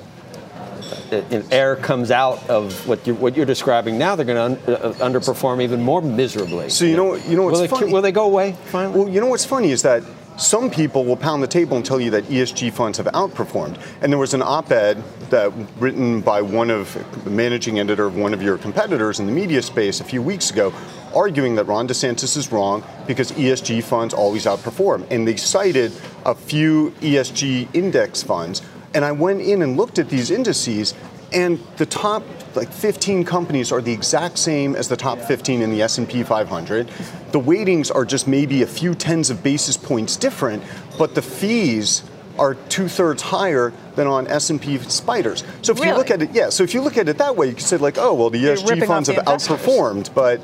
uh, 1.13 1.23
air 1.51 1.77
comes 1.77 2.11
out 2.11 2.49
of 2.51 2.87
what 2.87 3.07
you're, 3.07 3.17
what 3.17 3.37
you're 3.37 3.47
describing 3.47 3.99
now? 3.99 4.17
They're 4.17 4.27
going 4.27 4.57
to 4.57 4.67
un, 4.67 4.75
uh, 4.75 4.93
underperform 4.95 5.63
even 5.63 5.81
more 5.81 6.03
miserably. 6.03 6.71
So 6.71 6.85
you 6.85 6.97
know, 6.97 7.15
you 7.15 7.37
know 7.37 7.45
what's 7.45 7.61
will 7.61 7.69
funny? 7.69 7.87
They, 7.87 7.93
will 7.93 8.03
they 8.03 8.13
go 8.13 8.25
away 8.25 8.57
finally? 8.67 8.99
Well, 8.99 9.09
you 9.09 9.21
know 9.21 9.29
what's 9.29 9.45
funny 9.45 9.71
is 9.71 9.83
that 9.83 10.03
some 10.41 10.71
people 10.71 11.05
will 11.05 11.17
pound 11.17 11.43
the 11.43 11.47
table 11.47 11.77
and 11.77 11.85
tell 11.85 12.01
you 12.01 12.11
that 12.11 12.25
ESG 12.25 12.73
funds 12.73 12.97
have 12.97 13.07
outperformed. 13.09 13.79
And 14.01 14.11
there 14.11 14.19
was 14.19 14.33
an 14.33 14.41
op-ed 14.41 15.03
that 15.29 15.53
written 15.79 16.23
by 16.23 16.41
one 16.41 16.71
of 16.71 16.95
the 17.25 17.31
managing 17.31 17.79
editor 17.79 18.07
of 18.07 18.17
one 18.17 18.33
of 18.33 18.43
your 18.43 18.57
competitors 18.57 19.21
in 19.21 19.27
the 19.27 19.33
media 19.33 19.61
space 19.61 20.01
a 20.01 20.05
few 20.05 20.23
weeks 20.23 20.51
ago, 20.51 20.73
arguing 21.15 21.57
that 21.57 21.65
Ron 21.65 21.87
DeSantis 21.87 22.39
is 22.39 22.51
wrong 22.51 22.83
because 23.07 23.33
ESG 23.33 23.85
funds 23.85 24.15
always 24.15 24.47
outperform. 24.47 25.07
And 25.11 25.29
they 25.29 25.37
cited 25.37 25.93
a 26.25 26.35
few 26.35 26.93
ESG 27.01 27.75
index 27.75 28.23
funds. 28.23 28.63
And 28.95 29.05
I 29.05 29.13
went 29.13 29.43
in 29.43 29.61
and 29.61 29.77
looked 29.77 29.99
at 29.99 30.09
these 30.09 30.31
indices, 30.31 30.95
and 31.33 31.59
the 31.77 31.87
top 31.87 32.23
like 32.55 32.73
15 32.73 33.25
companies 33.25 33.71
are 33.71 33.81
the 33.81 33.93
exact 33.93 34.39
same 34.39 34.75
as 34.75 34.89
the 34.89 34.97
top 34.97 35.19
15 35.21 35.63
in 35.63 35.71
the 35.71 35.83
S&P 35.83 36.23
500. 36.23 36.89
The 37.33 37.39
weightings 37.39 37.91
are 37.91 38.05
just 38.05 38.27
maybe 38.27 38.63
a 38.63 38.67
few 38.67 38.95
tens 38.95 39.31
of 39.31 39.43
basis 39.43 39.77
points 39.77 40.17
different, 40.17 40.63
but 40.99 41.15
the 41.15 41.23
fees 41.23 42.03
are 42.39 42.55
two 42.55 42.89
thirds 42.89 43.23
higher 43.23 43.73
than 43.97 44.07
on 44.07 44.27
S&P 44.27 44.79
spiders. 44.79 45.45
So 45.63 45.73
if 45.73 45.79
really? 45.79 45.91
you 45.91 45.97
look 45.97 46.11
at 46.11 46.23
it, 46.23 46.31
yeah. 46.33 46.49
So 46.49 46.65
if 46.65 46.75
you 46.75 46.81
look 46.81 46.97
at 46.97 47.09
it 47.09 47.19
that 47.19 47.37
way, 47.37 47.49
you 47.49 47.53
can 47.53 47.61
say 47.61 47.77
like, 47.77 47.99
oh 47.99 48.15
well, 48.15 48.31
the 48.31 48.43
ESG 48.43 48.87
funds 48.87 49.09
have 49.09 49.25
outperformed, 49.25 50.13
but 50.15 50.41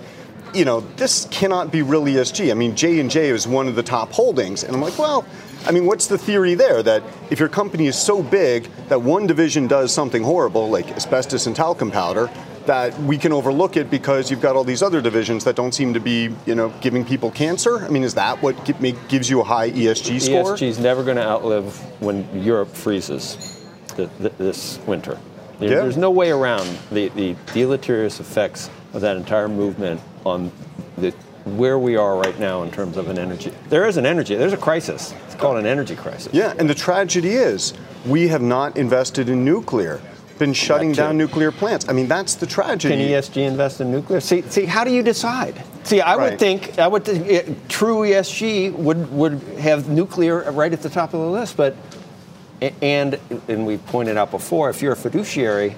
you 0.56 0.64
know 0.64 0.80
this 0.96 1.26
cannot 1.30 1.70
be 1.70 1.82
real 1.82 2.04
ESG. 2.04 2.50
I 2.50 2.54
mean, 2.54 2.74
J 2.74 3.00
and 3.00 3.10
J 3.10 3.28
is 3.28 3.46
one 3.46 3.68
of 3.68 3.74
the 3.74 3.82
top 3.82 4.12
holdings, 4.12 4.64
and 4.64 4.74
I'm 4.74 4.82
like, 4.82 4.98
well 4.98 5.24
I 5.66 5.72
mean, 5.72 5.84
what's 5.84 6.06
the 6.06 6.16
theory 6.16 6.54
there? 6.54 6.80
That 6.82 7.02
if 7.28 7.40
your 7.40 7.48
company 7.48 7.88
is 7.88 7.98
so 7.98 8.22
big 8.22 8.70
that 8.88 9.02
one 9.02 9.26
division 9.26 9.66
does 9.66 9.92
something 9.92 10.22
horrible, 10.22 10.70
like 10.70 10.88
asbestos 10.92 11.46
and 11.46 11.56
talcum 11.56 11.90
powder, 11.90 12.30
that 12.66 12.96
we 13.00 13.18
can 13.18 13.32
overlook 13.32 13.76
it 13.76 13.90
because 13.90 14.30
you've 14.30 14.40
got 14.40 14.54
all 14.54 14.62
these 14.62 14.82
other 14.82 15.00
divisions 15.00 15.42
that 15.44 15.56
don't 15.56 15.72
seem 15.72 15.92
to 15.94 16.00
be, 16.00 16.30
you 16.46 16.54
know, 16.54 16.68
giving 16.80 17.04
people 17.04 17.32
cancer? 17.32 17.84
I 17.84 17.88
mean, 17.88 18.04
is 18.04 18.14
that 18.14 18.40
what 18.42 18.64
gives 19.08 19.28
you 19.28 19.40
a 19.40 19.44
high 19.44 19.70
ESG 19.70 20.20
score? 20.20 20.54
ESG 20.54 20.62
is 20.68 20.78
never 20.78 21.02
going 21.02 21.16
to 21.16 21.26
outlive 21.26 21.76
when 22.00 22.28
Europe 22.40 22.68
freezes 22.68 23.66
this 23.96 24.78
winter. 24.86 25.18
yeah. 25.58 25.68
There's 25.68 25.96
no 25.96 26.12
way 26.12 26.30
around 26.30 26.78
the, 26.92 27.08
the 27.08 27.34
deleterious 27.52 28.20
effects 28.20 28.70
of 28.92 29.00
that 29.02 29.16
entire 29.16 29.48
movement 29.48 30.00
on 30.24 30.50
the 30.96 31.12
where 31.46 31.78
we 31.78 31.96
are 31.96 32.16
right 32.16 32.38
now 32.40 32.64
in 32.64 32.70
terms 32.72 32.96
of 32.96 33.08
an 33.08 33.18
energy. 33.18 33.52
There 33.68 33.86
is 33.86 33.96
an 33.96 34.04
energy, 34.04 34.34
there's 34.34 34.52
a 34.52 34.56
crisis. 34.56 35.14
It's 35.26 35.36
called 35.36 35.56
an 35.58 35.66
energy 35.66 35.94
crisis. 35.94 36.32
Yeah, 36.34 36.52
and 36.58 36.68
the 36.68 36.74
tragedy 36.74 37.30
is 37.30 37.72
we 38.04 38.28
have 38.28 38.42
not 38.42 38.76
invested 38.76 39.28
in 39.28 39.44
nuclear, 39.44 40.00
been 40.38 40.52
shutting 40.52 40.90
down 40.92 41.16
nuclear 41.16 41.52
plants. 41.52 41.88
I 41.88 41.92
mean, 41.92 42.08
that's 42.08 42.34
the 42.34 42.46
tragedy. 42.46 42.96
Can 42.96 43.08
ESG 43.08 43.46
invest 43.46 43.80
in 43.80 43.92
nuclear? 43.92 44.20
See, 44.20 44.42
see 44.42 44.64
how 44.64 44.82
do 44.82 44.90
you 44.90 45.04
decide? 45.04 45.62
See, 45.84 46.00
I 46.00 46.16
right. 46.16 46.30
would 46.30 46.38
think, 46.40 46.80
I 46.80 46.88
would 46.88 47.04
think 47.04 47.26
it, 47.28 47.68
true 47.68 47.98
ESG 47.98 48.72
would, 48.72 49.10
would 49.12 49.40
have 49.58 49.88
nuclear 49.88 50.50
right 50.50 50.72
at 50.72 50.82
the 50.82 50.90
top 50.90 51.14
of 51.14 51.20
the 51.20 51.30
list, 51.30 51.56
but, 51.56 51.76
and, 52.82 53.20
and 53.46 53.64
we 53.64 53.76
pointed 53.76 54.16
out 54.16 54.32
before, 54.32 54.68
if 54.68 54.82
you're 54.82 54.94
a 54.94 54.96
fiduciary 54.96 55.76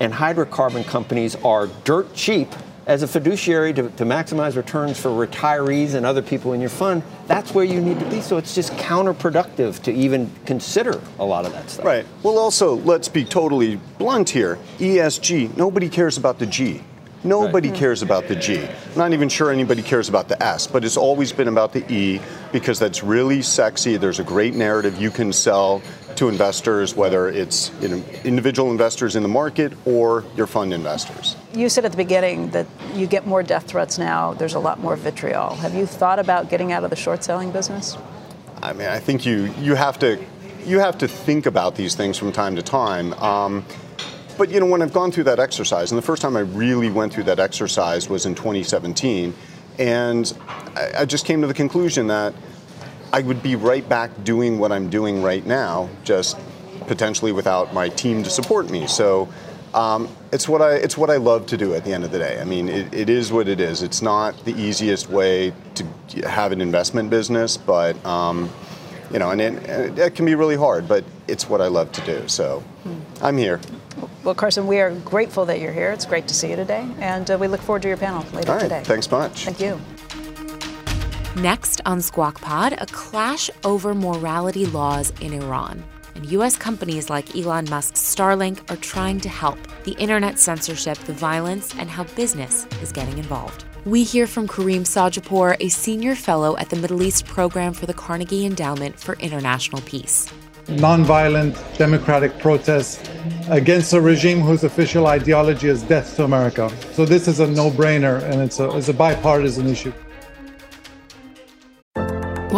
and 0.00 0.12
hydrocarbon 0.12 0.84
companies 0.86 1.36
are 1.36 1.68
dirt 1.84 2.12
cheap, 2.14 2.48
as 2.90 3.04
a 3.04 3.06
fiduciary 3.06 3.72
to, 3.72 3.88
to, 3.90 4.04
maximize 4.04 4.56
returns 4.56 4.98
for 4.98 5.10
retirees 5.10 5.94
and 5.94 6.04
other 6.04 6.22
people 6.22 6.54
in 6.54 6.60
your 6.60 6.70
fund, 6.70 7.04
that's 7.28 7.54
where 7.54 7.64
you 7.64 7.80
need 7.80 8.00
to 8.00 8.06
be. 8.06 8.20
So 8.20 8.36
it's 8.36 8.52
just 8.52 8.72
counterproductive 8.72 9.80
to 9.84 9.92
even 9.92 10.28
consider 10.44 11.00
a 11.20 11.24
lot 11.24 11.46
of 11.46 11.52
that 11.52 11.70
stuff. 11.70 11.84
Right. 11.84 12.04
Well, 12.24 12.36
also, 12.36 12.74
let's 12.74 13.08
be 13.08 13.24
totally 13.24 13.76
blunt 13.98 14.30
here 14.30 14.58
ESG, 14.78 15.56
nobody 15.56 15.88
cares 15.88 16.18
about 16.18 16.40
the 16.40 16.46
G. 16.46 16.82
Nobody 17.22 17.68
right. 17.68 17.78
cares 17.78 18.00
about 18.00 18.28
the 18.28 18.34
G. 18.34 18.66
Not 18.96 19.12
even 19.12 19.28
sure 19.28 19.52
anybody 19.52 19.82
cares 19.82 20.08
about 20.08 20.28
the 20.28 20.42
S, 20.42 20.66
but 20.66 20.84
it's 20.84 20.96
always 20.96 21.32
been 21.32 21.48
about 21.48 21.74
the 21.74 21.84
E 21.92 22.18
because 22.50 22.78
that's 22.78 23.04
really 23.04 23.42
sexy. 23.42 23.98
There's 23.98 24.20
a 24.20 24.24
great 24.24 24.54
narrative 24.54 25.00
you 25.00 25.10
can 25.10 25.32
sell 25.32 25.82
to 26.16 26.28
investors, 26.28 26.94
whether 26.94 27.28
it's 27.28 27.70
you 27.80 27.88
know, 27.88 28.04
individual 28.24 28.70
investors 28.70 29.16
in 29.16 29.22
the 29.22 29.28
market 29.28 29.72
or 29.84 30.24
your 30.36 30.46
fund 30.46 30.72
investors. 30.72 31.36
You 31.54 31.68
said 31.68 31.84
at 31.84 31.90
the 31.90 31.96
beginning 31.96 32.50
that 32.50 32.66
you 32.94 33.06
get 33.06 33.26
more 33.26 33.42
death 33.42 33.66
threats 33.66 33.98
now. 33.98 34.34
There's 34.34 34.54
a 34.54 34.58
lot 34.58 34.80
more 34.80 34.96
vitriol. 34.96 35.54
Have 35.56 35.74
you 35.74 35.86
thought 35.86 36.18
about 36.18 36.50
getting 36.50 36.72
out 36.72 36.84
of 36.84 36.90
the 36.90 36.96
short 36.96 37.24
selling 37.24 37.50
business? 37.50 37.96
I 38.62 38.72
mean, 38.72 38.88
I 38.88 38.98
think 38.98 39.24
you 39.24 39.52
you 39.58 39.74
have 39.74 39.98
to 40.00 40.22
you 40.64 40.78
have 40.78 40.98
to 40.98 41.08
think 41.08 41.46
about 41.46 41.76
these 41.76 41.94
things 41.94 42.18
from 42.18 42.32
time 42.32 42.56
to 42.56 42.62
time. 42.62 43.14
Um, 43.14 43.64
but 44.36 44.50
you 44.50 44.60
know, 44.60 44.66
when 44.66 44.82
I've 44.82 44.92
gone 44.92 45.12
through 45.12 45.24
that 45.24 45.38
exercise, 45.38 45.90
and 45.90 45.98
the 45.98 46.02
first 46.02 46.22
time 46.22 46.36
I 46.36 46.40
really 46.40 46.90
went 46.90 47.12
through 47.12 47.24
that 47.24 47.38
exercise 47.38 48.08
was 48.08 48.26
in 48.26 48.34
2017, 48.34 49.34
and 49.78 50.36
I, 50.76 50.90
I 50.98 51.04
just 51.04 51.24
came 51.24 51.40
to 51.40 51.46
the 51.46 51.54
conclusion 51.54 52.06
that 52.08 52.34
I 53.12 53.22
would 53.22 53.42
be 53.42 53.56
right 53.56 53.86
back 53.88 54.10
doing 54.24 54.58
what 54.58 54.72
I'm 54.72 54.88
doing 54.88 55.22
right 55.22 55.44
now, 55.44 55.88
just 56.04 56.38
potentially 56.86 57.32
without 57.32 57.74
my 57.74 57.88
team 57.88 58.22
to 58.22 58.30
support 58.30 58.70
me. 58.70 58.86
So. 58.86 59.28
Um, 59.72 60.08
it's 60.32 60.48
what 60.48 60.60
I 60.60 60.74
it's 60.74 60.98
what 60.98 61.10
I 61.10 61.16
love 61.16 61.46
to 61.46 61.56
do 61.56 61.74
at 61.74 61.84
the 61.84 61.92
end 61.92 62.02
of 62.02 62.10
the 62.10 62.18
day. 62.18 62.40
I 62.40 62.44
mean, 62.44 62.68
it, 62.68 62.92
it 62.92 63.08
is 63.08 63.30
what 63.30 63.46
it 63.46 63.60
is. 63.60 63.84
It's 63.84 64.02
not 64.02 64.44
the 64.44 64.52
easiest 64.60 65.08
way 65.08 65.52
to 65.76 66.28
have 66.28 66.50
an 66.50 66.60
investment 66.60 67.08
business, 67.08 67.56
but 67.56 67.94
um, 68.04 68.50
you 69.12 69.20
know, 69.20 69.30
and 69.30 69.40
it, 69.40 69.96
it, 69.96 70.14
can 70.16 70.24
be 70.24 70.34
really 70.34 70.56
hard. 70.56 70.88
But 70.88 71.04
it's 71.28 71.48
what 71.48 71.60
I 71.60 71.68
love 71.68 71.92
to 71.92 72.00
do. 72.00 72.26
So 72.26 72.64
I'm 73.22 73.36
here. 73.36 73.60
Well, 74.24 74.34
Carson, 74.34 74.66
we 74.66 74.80
are 74.80 74.90
grateful 75.04 75.46
that 75.46 75.60
you're 75.60 75.72
here. 75.72 75.90
It's 75.92 76.06
great 76.06 76.26
to 76.28 76.34
see 76.34 76.50
you 76.50 76.56
today, 76.56 76.88
and 76.98 77.30
uh, 77.30 77.38
we 77.38 77.46
look 77.46 77.60
forward 77.60 77.82
to 77.82 77.88
your 77.88 77.96
panel 77.96 78.24
later 78.32 78.50
All 78.50 78.56
right, 78.56 78.62
today. 78.62 78.82
Thanks 78.84 79.10
much. 79.10 79.44
Thank 79.44 79.60
you. 79.60 79.80
Next 81.36 81.80
on 81.86 82.00
Squawk 82.00 82.40
Pod, 82.40 82.72
a 82.72 82.86
clash 82.86 83.50
over 83.62 83.94
morality 83.94 84.66
laws 84.66 85.12
in 85.20 85.32
Iran. 85.32 85.84
And 86.16 86.26
U.S. 86.32 86.56
companies 86.56 87.08
like 87.08 87.36
Elon 87.36 87.70
Musk's 87.70 88.00
Starlink 88.00 88.68
are 88.68 88.76
trying 88.76 89.20
to 89.20 89.28
help 89.28 89.56
the 89.84 89.92
internet 89.92 90.40
censorship, 90.40 90.98
the 90.98 91.12
violence, 91.12 91.72
and 91.76 91.88
how 91.88 92.02
business 92.16 92.66
is 92.82 92.90
getting 92.90 93.16
involved. 93.16 93.64
We 93.84 94.02
hear 94.02 94.26
from 94.26 94.48
Karim 94.48 94.82
Sadjadpour, 94.82 95.56
a 95.60 95.68
senior 95.68 96.16
fellow 96.16 96.56
at 96.56 96.68
the 96.68 96.76
Middle 96.76 97.00
East 97.00 97.26
program 97.26 97.74
for 97.74 97.86
the 97.86 97.94
Carnegie 97.94 98.44
Endowment 98.44 98.98
for 98.98 99.14
International 99.20 99.80
Peace 99.82 100.28
nonviolent 100.66 101.56
democratic 101.78 102.38
protests 102.38 103.02
against 103.48 103.92
a 103.92 104.00
regime 104.00 104.38
whose 104.40 104.62
official 104.62 105.08
ideology 105.08 105.66
is 105.66 105.82
death 105.82 106.14
to 106.14 106.22
America. 106.22 106.70
So 106.92 107.04
this 107.04 107.26
is 107.26 107.40
a 107.40 107.46
no-brainer 107.48 108.22
and 108.22 108.40
it's 108.40 108.60
a, 108.60 108.70
it's 108.76 108.88
a 108.88 108.94
bipartisan 108.94 109.66
issue. 109.66 109.92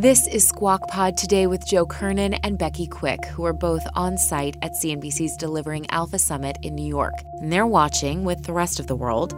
This 0.00 0.26
is 0.26 0.48
Squawk 0.48 0.88
Pod 0.88 1.18
today 1.18 1.46
with 1.46 1.66
Joe 1.66 1.84
Kernan 1.84 2.32
and 2.32 2.56
Becky 2.56 2.86
Quick, 2.86 3.22
who 3.26 3.44
are 3.44 3.52
both 3.52 3.86
on 3.94 4.16
site 4.16 4.56
at 4.62 4.72
CNBC's 4.72 5.36
Delivering 5.36 5.90
Alpha 5.90 6.18
Summit 6.18 6.56
in 6.62 6.74
New 6.74 6.86
York. 6.86 7.12
And 7.34 7.52
they're 7.52 7.66
watching 7.66 8.24
with 8.24 8.44
the 8.44 8.54
rest 8.54 8.80
of 8.80 8.86
the 8.86 8.96
world 8.96 9.34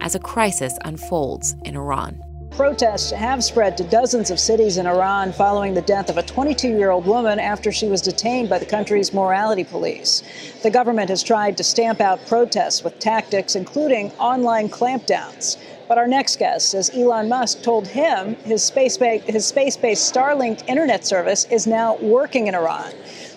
as 0.00 0.14
a 0.14 0.20
crisis 0.20 0.78
unfolds 0.84 1.56
in 1.64 1.74
Iran. 1.74 2.22
Protests 2.52 3.10
have 3.10 3.42
spread 3.42 3.76
to 3.76 3.82
dozens 3.82 4.30
of 4.30 4.38
cities 4.38 4.76
in 4.76 4.86
Iran 4.86 5.32
following 5.32 5.74
the 5.74 5.82
death 5.82 6.08
of 6.08 6.16
a 6.16 6.22
22 6.22 6.68
year 6.68 6.92
old 6.92 7.06
woman 7.06 7.40
after 7.40 7.72
she 7.72 7.88
was 7.88 8.00
detained 8.00 8.48
by 8.48 8.60
the 8.60 8.66
country's 8.66 9.12
morality 9.12 9.64
police. 9.64 10.22
The 10.62 10.70
government 10.70 11.08
has 11.08 11.24
tried 11.24 11.56
to 11.56 11.64
stamp 11.64 12.00
out 12.00 12.24
protests 12.28 12.84
with 12.84 13.00
tactics, 13.00 13.56
including 13.56 14.12
online 14.12 14.68
clampdowns. 14.68 15.56
But 15.86 15.98
our 15.98 16.06
next 16.06 16.38
guest 16.38 16.70
says 16.70 16.90
Elon 16.94 17.28
Musk 17.28 17.62
told 17.62 17.86
him 17.86 18.36
his 18.36 18.62
space-based, 18.64 19.26
his 19.26 19.44
space-based 19.46 20.12
Starlink 20.12 20.66
internet 20.68 21.06
service 21.06 21.44
is 21.50 21.66
now 21.66 21.96
working 21.96 22.46
in 22.46 22.54
Iran. 22.54 22.92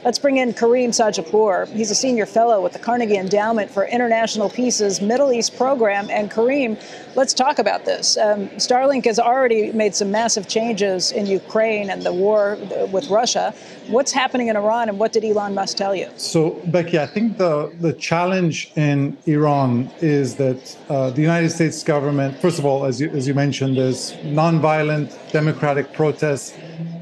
Let's 0.06 0.20
bring 0.20 0.38
in 0.38 0.54
Karim 0.54 0.92
Sadjadpour. 0.92 1.68
He's 1.70 1.90
a 1.90 1.96
senior 1.96 2.28
fellow 2.28 2.62
with 2.62 2.74
the 2.74 2.80
Carnegie 2.80 3.18
Endowment 3.18 3.70
for 3.70 3.86
International 3.86 4.48
Peace's 4.50 5.02
Middle 5.02 5.32
East 5.32 5.58
program. 5.58 6.08
And 6.12 6.30
Karim, 6.30 6.78
let's 7.16 7.34
talk 7.34 7.58
about 7.58 7.86
this. 7.86 8.16
Um, 8.16 8.48
Starlink 8.50 9.06
has 9.06 9.20
already 9.20 9.72
made 9.72 9.96
some 9.96 10.12
massive 10.12 10.48
changes 10.48 11.12
in 11.12 11.26
Ukraine 11.26 11.90
and 11.90 12.04
the 12.04 12.14
war 12.14 12.58
with 12.92 13.10
Russia. 13.10 13.54
What's 13.88 14.12
happening 14.12 14.50
in 14.50 14.56
Iran, 14.56 14.88
and 14.90 15.00
what 15.00 15.14
did 15.14 15.26
Elon 15.26 15.56
Musk 15.56 15.78
tell 15.78 15.96
you? 15.96 16.10
So, 16.18 16.62
Becky, 16.66 17.00
I 17.00 17.08
think 17.08 17.38
the, 17.38 17.74
the 17.80 17.94
challenge 17.94 18.72
in 18.76 19.18
Iran 19.26 19.90
is 20.00 20.36
that 20.36 20.78
uh, 20.90 21.10
the 21.10 21.22
United 21.22 21.50
States 21.50 21.84
government, 21.84 22.40
first 22.40 22.60
of 22.60 22.66
all, 22.66 22.86
as 22.86 23.02
you, 23.02 23.10
as 23.10 23.28
you 23.28 23.34
mentioned, 23.34 23.78
there's 23.78 24.14
nonviolent 24.24 25.32
democratic 25.32 25.92
protests 25.94 26.54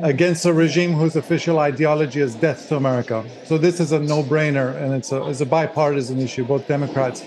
against 0.05 0.45
a 0.45 0.53
regime 0.53 0.93
whose 0.93 1.15
official 1.15 1.57
ideology 1.57 2.21
is 2.21 2.35
death 2.35 2.69
to 2.69 2.75
America. 2.75 3.25
So 3.43 3.57
this 3.57 3.79
is 3.79 3.91
a 3.91 3.99
no-brainer, 3.99 4.79
and 4.79 4.93
it's 4.93 5.11
a, 5.11 5.25
it's 5.25 5.41
a 5.41 5.47
bipartisan 5.47 6.19
issue. 6.19 6.45
Both 6.45 6.67
Democrats 6.67 7.23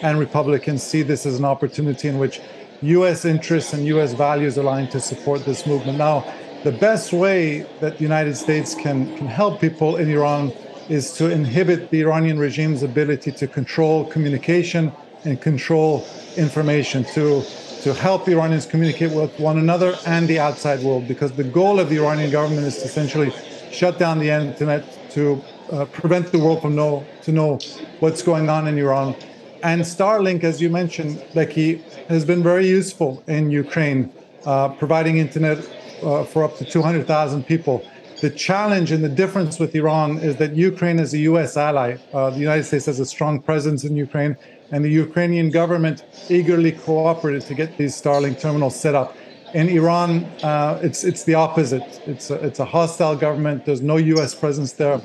and 0.00 0.18
Republicans 0.18 0.82
see 0.82 1.02
this 1.02 1.26
as 1.26 1.38
an 1.38 1.44
opportunity 1.44 2.08
in 2.08 2.18
which 2.18 2.40
U.S. 2.80 3.26
interests 3.26 3.74
and 3.74 3.84
U.S. 3.84 4.14
values 4.14 4.56
align 4.56 4.88
to 4.88 4.98
support 4.98 5.44
this 5.44 5.66
movement. 5.66 5.98
Now, 5.98 6.24
the 6.64 6.72
best 6.72 7.12
way 7.12 7.66
that 7.80 7.98
the 7.98 8.02
United 8.02 8.34
States 8.34 8.74
can, 8.74 9.14
can 9.18 9.26
help 9.26 9.60
people 9.60 9.96
in 9.96 10.08
Iran 10.08 10.52
is 10.88 11.12
to 11.18 11.30
inhibit 11.30 11.90
the 11.90 12.00
Iranian 12.00 12.38
regime's 12.38 12.82
ability 12.82 13.32
to 13.32 13.46
control 13.46 14.06
communication 14.06 14.90
and 15.24 15.38
control 15.38 16.06
information, 16.38 17.04
to 17.12 17.42
to 17.82 17.92
help 17.92 18.28
Iranians 18.28 18.64
communicate 18.64 19.10
with 19.12 19.38
one 19.40 19.58
another 19.58 19.96
and 20.06 20.28
the 20.28 20.38
outside 20.38 20.80
world, 20.82 21.08
because 21.08 21.32
the 21.32 21.44
goal 21.44 21.80
of 21.80 21.88
the 21.88 21.98
Iranian 21.98 22.30
government 22.30 22.66
is 22.66 22.78
to 22.78 22.84
essentially 22.84 23.32
shut 23.72 23.98
down 23.98 24.18
the 24.20 24.30
internet 24.30 24.84
to 25.10 25.42
uh, 25.72 25.84
prevent 25.86 26.30
the 26.30 26.38
world 26.38 26.62
from 26.62 26.76
know 26.76 27.04
to 27.22 27.32
know 27.32 27.58
what's 28.00 28.22
going 28.22 28.48
on 28.48 28.68
in 28.68 28.78
Iran. 28.78 29.16
And 29.62 29.82
Starlink, 29.82 30.44
as 30.44 30.60
you 30.60 30.70
mentioned, 30.70 31.24
Becky, 31.34 31.82
has 32.08 32.24
been 32.24 32.42
very 32.42 32.68
useful 32.68 33.22
in 33.26 33.50
Ukraine, 33.50 34.12
uh, 34.44 34.68
providing 34.70 35.18
internet 35.18 35.58
uh, 36.02 36.24
for 36.24 36.44
up 36.44 36.56
to 36.58 36.64
200,000 36.64 37.44
people. 37.46 37.84
The 38.20 38.30
challenge 38.30 38.92
and 38.92 39.02
the 39.02 39.08
difference 39.08 39.58
with 39.58 39.74
Iran 39.74 40.18
is 40.18 40.36
that 40.36 40.54
Ukraine 40.54 40.98
is 40.98 41.14
a 41.14 41.18
U.S. 41.30 41.56
ally. 41.56 41.96
Uh, 42.12 42.30
the 42.30 42.38
United 42.38 42.64
States 42.64 42.86
has 42.86 43.00
a 43.00 43.06
strong 43.06 43.40
presence 43.40 43.84
in 43.84 43.96
Ukraine, 43.96 44.36
and 44.72 44.82
the 44.84 44.90
Ukrainian 44.90 45.50
government 45.50 46.04
eagerly 46.28 46.72
cooperated 46.72 47.42
to 47.42 47.54
get 47.54 47.76
these 47.76 47.94
Starlink 47.94 48.40
terminals 48.40 48.74
set 48.74 48.94
up. 48.94 49.16
In 49.54 49.68
Iran, 49.68 50.24
uh, 50.42 50.80
it's 50.82 51.04
it's 51.04 51.24
the 51.24 51.34
opposite. 51.34 52.00
It's 52.06 52.30
a, 52.30 52.36
it's 52.46 52.58
a 52.58 52.64
hostile 52.64 53.14
government. 53.14 53.66
There's 53.66 53.82
no 53.82 53.98
U.S. 54.14 54.34
presence 54.34 54.72
there, 54.72 54.98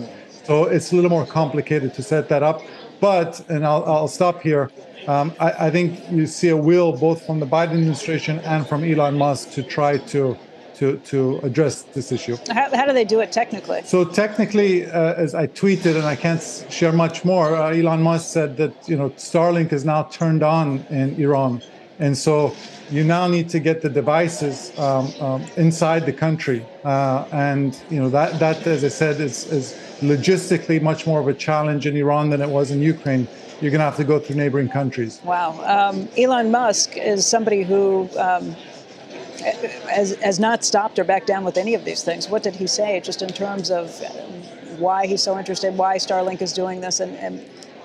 so 0.46 0.64
it's 0.64 0.94
a 0.94 0.96
little 0.96 1.10
more 1.10 1.26
complicated 1.26 1.94
to 1.96 2.02
set 2.02 2.30
that 2.30 2.44
up. 2.44 2.62
But 3.02 3.32
and 3.50 3.66
I'll 3.66 3.84
I'll 3.86 4.08
stop 4.08 4.42
here. 4.42 4.72
Um, 5.08 5.34
I, 5.40 5.68
I 5.68 5.70
think 5.70 6.00
you 6.10 6.26
see 6.28 6.50
a 6.50 6.58
will 6.58 6.92
both 6.96 7.26
from 7.26 7.40
the 7.42 7.46
Biden 7.46 7.74
administration 7.80 8.40
and 8.40 8.66
from 8.68 8.84
Elon 8.86 9.18
Musk 9.18 9.52
to 9.52 9.64
try 9.64 9.98
to 10.14 10.38
to, 10.78 10.98
to 10.98 11.40
address 11.40 11.84
this 11.84 12.12
issue. 12.12 12.38
How, 12.50 12.76
how 12.76 12.86
do 12.86 12.94
they 12.94 13.06
do 13.06 13.20
it 13.20 13.32
technically? 13.32 13.82
So 13.84 14.06
technically, 14.06 14.86
uh, 14.86 15.14
as 15.14 15.34
I 15.34 15.48
tweeted, 15.48 15.96
and 15.96 16.06
I 16.06 16.16
can't 16.16 16.42
share 16.70 16.92
much 16.92 17.26
more, 17.26 17.56
uh, 17.56 17.74
Elon 17.74 18.02
Musk 18.04 18.32
said 18.32 18.58
that 18.58 18.74
you 18.88 18.96
know 18.96 19.10
Starlink 19.12 19.74
is 19.74 19.86
now 19.86 20.04
turned 20.04 20.44
on 20.44 20.86
in 20.90 21.16
Iran, 21.20 21.62
and 22.00 22.18
so 22.18 22.56
you 22.90 23.04
now 23.04 23.28
need 23.28 23.50
to 23.50 23.60
get 23.60 23.82
the 23.82 23.90
devices 23.90 24.78
um, 24.78 25.12
um, 25.20 25.44
inside 25.58 26.06
the 26.06 26.14
country, 26.14 26.66
uh, 26.84 27.26
and 27.32 27.82
you 27.90 28.00
know 28.00 28.10
that 28.10 28.40
that, 28.40 28.66
as 28.68 28.84
I 28.84 28.90
said, 28.90 29.20
is, 29.20 29.52
is 29.52 29.74
logistically 30.02 30.82
much 30.82 31.08
more 31.08 31.20
of 31.20 31.28
a 31.28 31.34
challenge 31.34 31.88
in 31.88 31.98
Iran 31.98 32.30
than 32.30 32.42
it 32.42 32.50
was 32.50 32.72
in 32.72 32.82
Ukraine 32.82 33.28
you're 33.60 33.72
going 33.72 33.80
to 33.80 33.86
have 33.86 33.96
to 33.98 34.04
go 34.04 34.20
through 34.20 34.36
neighboring 34.36 34.70
countries. 34.70 35.20
Wow. 35.24 35.60
Um, 35.66 36.08
Elon 36.16 36.52
Musk 36.52 36.96
is 36.96 37.26
somebody 37.26 37.64
who 37.64 38.08
um, 38.16 38.56
has, 39.42 40.16
has 40.18 40.40
not 40.40 40.64
stopped 40.64 41.00
or 41.00 41.04
backed 41.04 41.28
down 41.28 41.44
with 41.44 41.58
any 41.58 41.74
of 41.74 41.86
these 41.86 42.04
things. 42.04 42.30
What 42.30 42.44
did 42.44 42.56
he 42.56 42.68
say, 42.68 43.00
just 43.00 43.22
in 43.22 43.30
terms 43.30 43.72
of 43.72 44.00
why 44.80 45.08
he's 45.08 45.24
so 45.24 45.38
interested, 45.38 45.78
why 45.78 45.98
Starlink 45.98 46.42
is 46.42 46.54
doing 46.54 46.82
this, 46.82 47.00
and, 47.00 47.16
and 47.18 47.44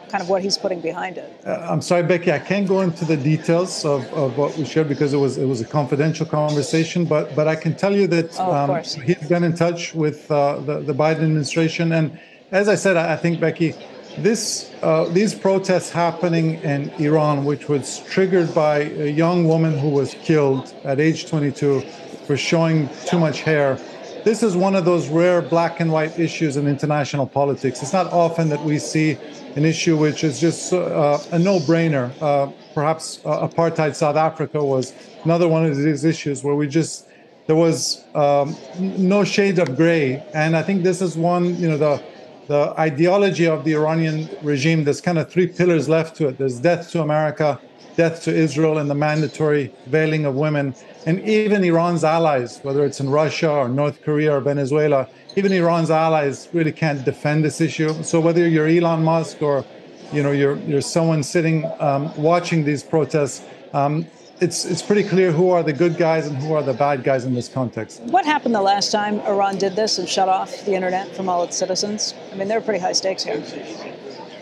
kind 0.09 0.23
of 0.23 0.29
what 0.29 0.43
he's 0.43 0.59
putting 0.59 0.81
behind 0.81 1.17
it? 1.19 1.31
Uh, 1.47 1.67
I'm 1.71 1.81
sorry, 1.81 2.03
Becky, 2.03 2.31
I 2.33 2.39
can't 2.39 2.69
go 2.69 2.83
into 2.83 3.05
the 3.05 3.17
details 3.17 3.85
of, 3.85 4.01
of 4.13 4.37
what 4.37 4.57
we 4.57 4.65
shared 4.65 4.89
because 4.89 5.15
it 5.15 5.19
was 5.19 5.39
it 5.39 5.47
was 5.47 5.61
a 5.61 5.65
confidential 5.65 6.27
conversation. 6.27 7.05
But 7.05 7.35
but 7.35 7.49
I 7.49 7.57
can 7.57 7.75
tell 7.75 7.95
you 7.95 8.07
that 8.09 8.39
oh, 8.39 8.53
um, 8.53 8.83
he's 8.83 9.29
been 9.29 9.45
in 9.45 9.55
touch 9.55 9.95
with 9.95 10.31
uh, 10.31 10.61
the 10.61 10.81
the 10.81 10.95
Biden 10.95 11.23
administration, 11.23 11.93
and 11.93 12.19
as 12.51 12.69
I 12.69 12.75
said, 12.75 12.97
I 12.97 13.17
think 13.17 13.41
Becky 13.41 13.75
this, 14.19 14.71
uh, 14.83 15.05
these 15.07 15.35
protests 15.35 15.91
happening 15.91 16.55
in 16.63 16.91
Iran, 16.99 17.45
which 17.45 17.69
was 17.69 18.01
triggered 18.11 18.55
by 18.55 18.81
a 18.81 19.11
young 19.11 19.47
woman 19.47 19.79
who 19.79 19.89
was 19.89 20.15
killed 20.23 20.75
at 20.85 21.01
age 21.01 21.29
22 21.29 21.81
for 22.27 22.37
showing 22.37 22.89
too 23.07 23.19
much 23.19 23.41
hair. 23.41 23.79
This 24.25 24.43
is 24.43 24.57
one 24.57 24.77
of 24.77 24.85
those 24.85 25.09
rare 25.09 25.43
black 25.43 25.81
and 25.81 25.91
white 25.91 26.19
issues 26.19 26.57
in 26.57 26.69
international 26.69 27.27
politics. 27.27 27.83
It's 27.83 27.93
not 27.93 28.07
often 28.13 28.49
that 28.51 28.63
we 28.63 28.79
see 28.79 29.19
an 29.57 29.65
issue 29.65 29.97
which 29.97 30.23
is 30.23 30.41
just 30.41 30.73
uh, 30.73 31.19
a 31.33 31.39
no-brainer. 31.39 32.13
Uh, 32.21 32.53
perhaps 32.75 33.21
uh, 33.25 33.49
apartheid 33.49 33.95
South 33.95 34.17
Africa 34.17 34.65
was 34.65 34.93
another 35.25 35.49
one 35.49 35.65
of 35.67 35.77
these 35.77 36.05
issues 36.05 36.45
where 36.45 36.55
we 36.55 36.69
just 36.69 37.09
there 37.47 37.57
was 37.57 38.05
um, 38.15 38.57
no 38.79 39.25
shade 39.25 39.59
of 39.59 39.77
gray, 39.77 40.25
and 40.33 40.57
I 40.57 40.63
think 40.63 40.85
this 40.85 41.03
is 41.03 41.17
one. 41.17 41.57
You 41.59 41.71
know, 41.71 41.77
the 41.77 42.03
the 42.49 42.75
ideology 42.79 43.47
of 43.47 43.65
the 43.65 43.75
Iranian 43.75 44.29
regime, 44.43 44.85
there's 44.85 45.01
kind 45.01 45.19
of 45.19 45.31
three 45.31 45.47
pillars 45.47 45.89
left 45.89 46.17
to 46.17 46.29
it. 46.29 46.39
There's 46.39 46.59
death 46.59 46.91
to 46.91 47.03
America, 47.03 47.61
death 47.97 48.23
to 48.25 48.35
Israel, 48.35 48.79
and 48.79 48.91
the 48.91 48.95
mandatory 48.95 49.73
veiling 49.87 50.25
of 50.25 50.35
women. 50.35 50.75
And 51.07 51.21
even 51.29 51.63
Iran's 51.65 52.05
allies, 52.05 52.61
whether 52.63 52.85
it's 52.85 53.01
in 53.01 53.11
Russia 53.11 53.51
or 53.51 53.69
North 53.69 54.03
Korea 54.03 54.37
or 54.37 54.41
Venezuela, 54.41 55.09
even 55.37 55.53
Iran's 55.53 55.91
allies 55.91 56.49
really 56.53 56.73
can't 56.73 57.05
defend 57.05 57.45
this 57.45 57.61
issue. 57.61 58.03
So 58.03 58.21
whether 58.21 58.47
you're 58.49 58.69
Elon 58.69 59.03
Musk 59.05 59.43
or 59.43 59.65
you 60.13 60.23
know 60.23 60.33
you're 60.33 60.57
you're 60.59 60.83
someone 60.83 61.23
sitting 61.23 61.65
um, 61.81 62.15
watching 62.17 62.65
these 62.65 62.83
protests, 62.83 63.43
um, 63.73 64.07
it's 64.43 64.65
it's 64.65 64.83
pretty 64.83 65.05
clear 65.05 65.31
who 65.31 65.51
are 65.51 65.63
the 65.63 65.73
good 65.73 65.97
guys 65.97 66.27
and 66.27 66.37
who 66.37 66.53
are 66.53 66.65
the 66.65 66.73
bad 66.73 67.05
guys 67.05 67.25
in 67.25 67.33
this 67.33 67.49
context. 67.49 68.03
What 68.03 68.25
happened 68.25 68.55
the 68.55 68.69
last 68.75 68.91
time 68.91 69.21
Iran 69.21 69.57
did 69.57 69.77
this 69.77 69.99
and 69.99 70.09
shut 70.09 70.29
off 70.29 70.51
the 70.65 70.75
internet 70.75 71.15
from 71.15 71.29
all 71.29 71.45
its 71.45 71.57
citizens? 71.57 72.15
I 72.33 72.35
mean, 72.35 72.49
there 72.49 72.59
are 72.59 72.67
pretty 72.69 72.81
high 72.81 72.93
stakes 72.93 73.23
here. 73.23 73.41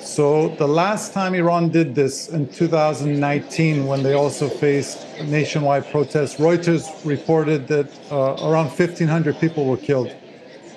So 0.01 0.49
the 0.57 0.67
last 0.67 1.13
time 1.13 1.35
Iran 1.35 1.69
did 1.69 1.95
this 1.95 2.31
in 2.31 2.49
2019, 2.49 3.87
when 3.87 4.03
they 4.03 4.15
also 4.15 4.49
faced 4.49 5.07
nationwide 5.25 5.85
protests, 5.91 6.37
Reuters 6.37 6.85
reported 7.05 7.69
that 7.69 7.87
uh, 8.11 8.49
around 8.49 8.69
1,500 8.69 9.39
people 9.39 9.67
were 9.67 9.77
killed. 9.77 10.11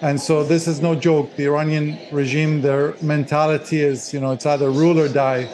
And 0.02 0.20
so 0.20 0.44
this 0.44 0.68
is 0.68 0.82
no 0.82 0.94
joke. 0.96 1.34
The 1.38 1.46
Iranian 1.46 1.98
regime, 2.12 2.62
their 2.62 2.94
mentality 3.02 3.80
is, 3.80 4.14
you 4.14 4.20
know, 4.20 4.34
it's 4.34 4.46
either 4.46 4.70
rule 4.70 5.00
or 5.00 5.08
die. 5.08 5.48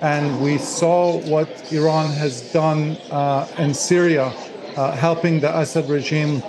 And 0.00 0.40
we 0.42 0.58
saw 0.58 1.18
what 1.22 1.72
Iran 1.72 2.10
has 2.12 2.52
done 2.52 2.96
uh, 3.10 3.48
in 3.58 3.72
Syria, 3.72 4.26
uh, 4.76 4.92
helping 4.92 5.40
the 5.40 5.58
Assad 5.58 5.88
regime 5.88 6.42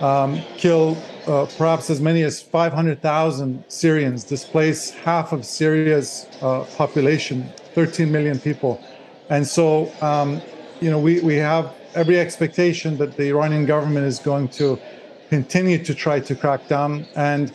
um, 0.00 0.40
kill 0.56 0.96
uh, 1.26 1.46
perhaps 1.58 1.90
as 1.90 2.00
many 2.00 2.22
as 2.22 2.40
500,000 2.40 3.64
Syrians, 3.68 4.24
displace 4.24 4.90
half 4.90 5.32
of 5.32 5.44
Syria's 5.44 6.26
uh, 6.40 6.64
population, 6.76 7.52
13 7.74 8.10
million 8.10 8.38
people. 8.38 8.80
And 9.28 9.46
so, 9.46 9.92
um, 10.00 10.40
you 10.80 10.90
know, 10.90 11.00
we, 11.00 11.20
we 11.20 11.34
have 11.36 11.74
every 11.94 12.18
expectation 12.18 12.96
that 12.98 13.16
the 13.16 13.28
Iranian 13.28 13.66
government 13.66 14.06
is 14.06 14.18
going 14.18 14.48
to 14.50 14.78
continue 15.28 15.82
to 15.82 15.94
try 15.94 16.20
to 16.20 16.34
crack 16.34 16.68
down. 16.68 17.06
And, 17.16 17.52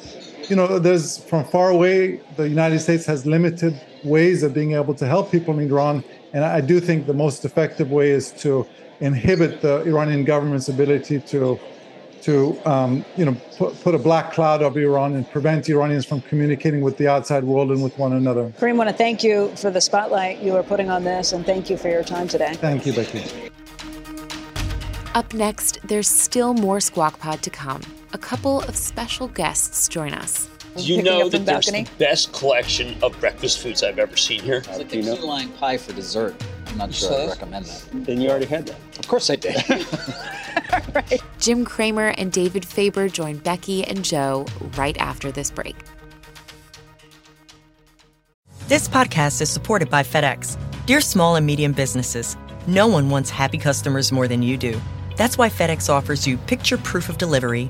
you 0.52 0.58
know, 0.58 0.80
there's 0.80 1.18
from 1.18 1.46
far 1.46 1.70
away, 1.70 2.20
the 2.36 2.48
United 2.48 2.80
States 2.80 3.06
has 3.06 3.26
limited 3.26 3.74
ways 4.04 4.44
of 4.44 4.54
being 4.54 4.74
able 4.74 4.94
to 4.96 5.08
help 5.08 5.32
people 5.32 5.58
in 5.58 5.70
Iran. 5.72 6.04
And 6.34 6.44
I 6.44 6.60
do 6.60 6.82
think 6.82 7.08
the 7.08 7.14
most 7.14 7.46
effective 7.46 7.90
way 7.90 8.10
is 8.10 8.34
to 8.44 8.68
inhibit 9.00 9.62
the 9.62 9.82
Iranian 9.84 10.26
government's 10.26 10.68
ability 10.68 11.22
to 11.22 11.58
to 12.24 12.56
um, 12.70 13.04
you 13.16 13.26
know 13.26 13.36
put, 13.58 13.82
put, 13.82 13.96
a 13.96 13.98
black 13.98 14.34
cloud 14.34 14.62
over 14.62 14.80
Iran 14.80 15.16
and 15.16 15.28
prevent 15.32 15.70
Iranians 15.70 16.06
from 16.06 16.22
communicating 16.22 16.82
with 16.82 16.98
the 16.98 17.08
outside 17.08 17.44
world 17.46 17.72
and 17.72 17.82
with 17.82 17.98
one 17.98 18.14
another. 18.14 18.54
Karim, 18.60 18.78
want 18.78 18.90
to 18.90 18.96
thank 18.96 19.24
you 19.24 19.48
for 19.56 19.72
the 19.72 19.82
spotlight 19.82 20.40
you 20.40 20.56
are 20.56 20.64
putting 20.64 20.90
on 20.90 21.04
this, 21.04 21.32
and 21.32 21.46
thank 21.46 21.70
you 21.70 21.78
for 21.78 21.90
your 21.90 22.04
time 22.04 22.28
today. 22.28 22.54
Thank 22.56 22.86
you, 22.86 22.94
Becky. 22.94 23.24
Up 25.16 25.34
next, 25.34 25.80
there's 25.84 26.10
still 26.10 26.54
more 26.54 26.80
Squawk 26.82 27.18
Pod 27.20 27.42
to 27.42 27.50
come. 27.50 27.82
A 28.13 28.17
couple 28.17 28.62
of 28.63 28.76
special 28.76 29.30
guests 29.30 29.88
join 29.88 30.13
us. 30.13 30.50
Do 30.76 30.84
you 30.84 31.02
know 31.02 31.30
that 31.30 31.45
there's 31.45 31.67
the 31.67 31.88
best 31.97 32.34
collection 32.34 33.02
of 33.02 33.17
breakfast 33.19 33.60
foods 33.60 33.84
I've 33.84 34.00
ever 34.00 34.17
seen 34.17 34.41
here? 34.41 34.58
It's 34.58 34.67
like 34.67 34.93
a 34.93 35.02
key 35.02 35.02
lime 35.02 35.50
pie 35.54 35.78
for 35.78 35.93
dessert. 35.93 36.36
I'm 36.67 36.78
not 36.78 36.93
sure 36.93 37.13
I 37.13 37.28
recommend 37.28 37.65
that. 37.65 38.06
Then 38.06 38.19
you 38.19 38.30
already 38.30 38.45
had 38.45 38.67
that. 38.67 38.78
Of 39.00 39.08
course 39.08 39.30
I 39.30 39.36
did. 39.36 39.56
right. 40.93 41.21
Jim 41.39 41.63
Cramer 41.63 42.13
and 42.17 42.32
David 42.32 42.65
Faber 42.65 43.08
join 43.08 43.38
Becky 43.38 43.84
and 43.86 44.04
Joe 44.04 44.45
right 44.76 44.97
after 44.97 45.32
this 45.32 45.52
break. 45.52 45.76
This 48.67 48.88
podcast 48.88 49.41
is 49.41 49.50
supported 49.50 49.89
by 49.89 50.04
FedEx. 50.04 50.58
Dear 50.86 51.02
small 51.02 51.36
and 51.36 51.45
medium 51.45 51.74
businesses, 51.74 52.38
no 52.67 52.88
one 52.88 53.10
wants 53.10 53.30
happy 53.30 53.58
customers 53.58 54.12
more 54.12 54.28
than 54.28 54.41
you 54.41 54.58
do. 54.58 54.80
That's 55.17 55.38
why 55.38 55.50
FedEx 55.50 55.89
offers 55.89 56.26
you 56.26 56.38
picture 56.38 56.78
proof 56.78 57.10
of 57.10 57.17
delivery, 57.17 57.69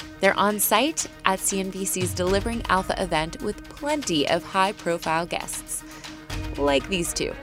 They're 0.21 0.37
on 0.37 0.59
site 0.59 1.07
at 1.25 1.39
CNBC's 1.39 2.13
Delivering 2.13 2.61
Alpha 2.69 2.93
event 3.01 3.41
with 3.41 3.67
plenty 3.69 4.29
of 4.29 4.43
high 4.43 4.71
profile 4.71 5.25
guests, 5.25 5.83
like 6.57 6.87
these 6.89 7.11
two. 7.11 7.33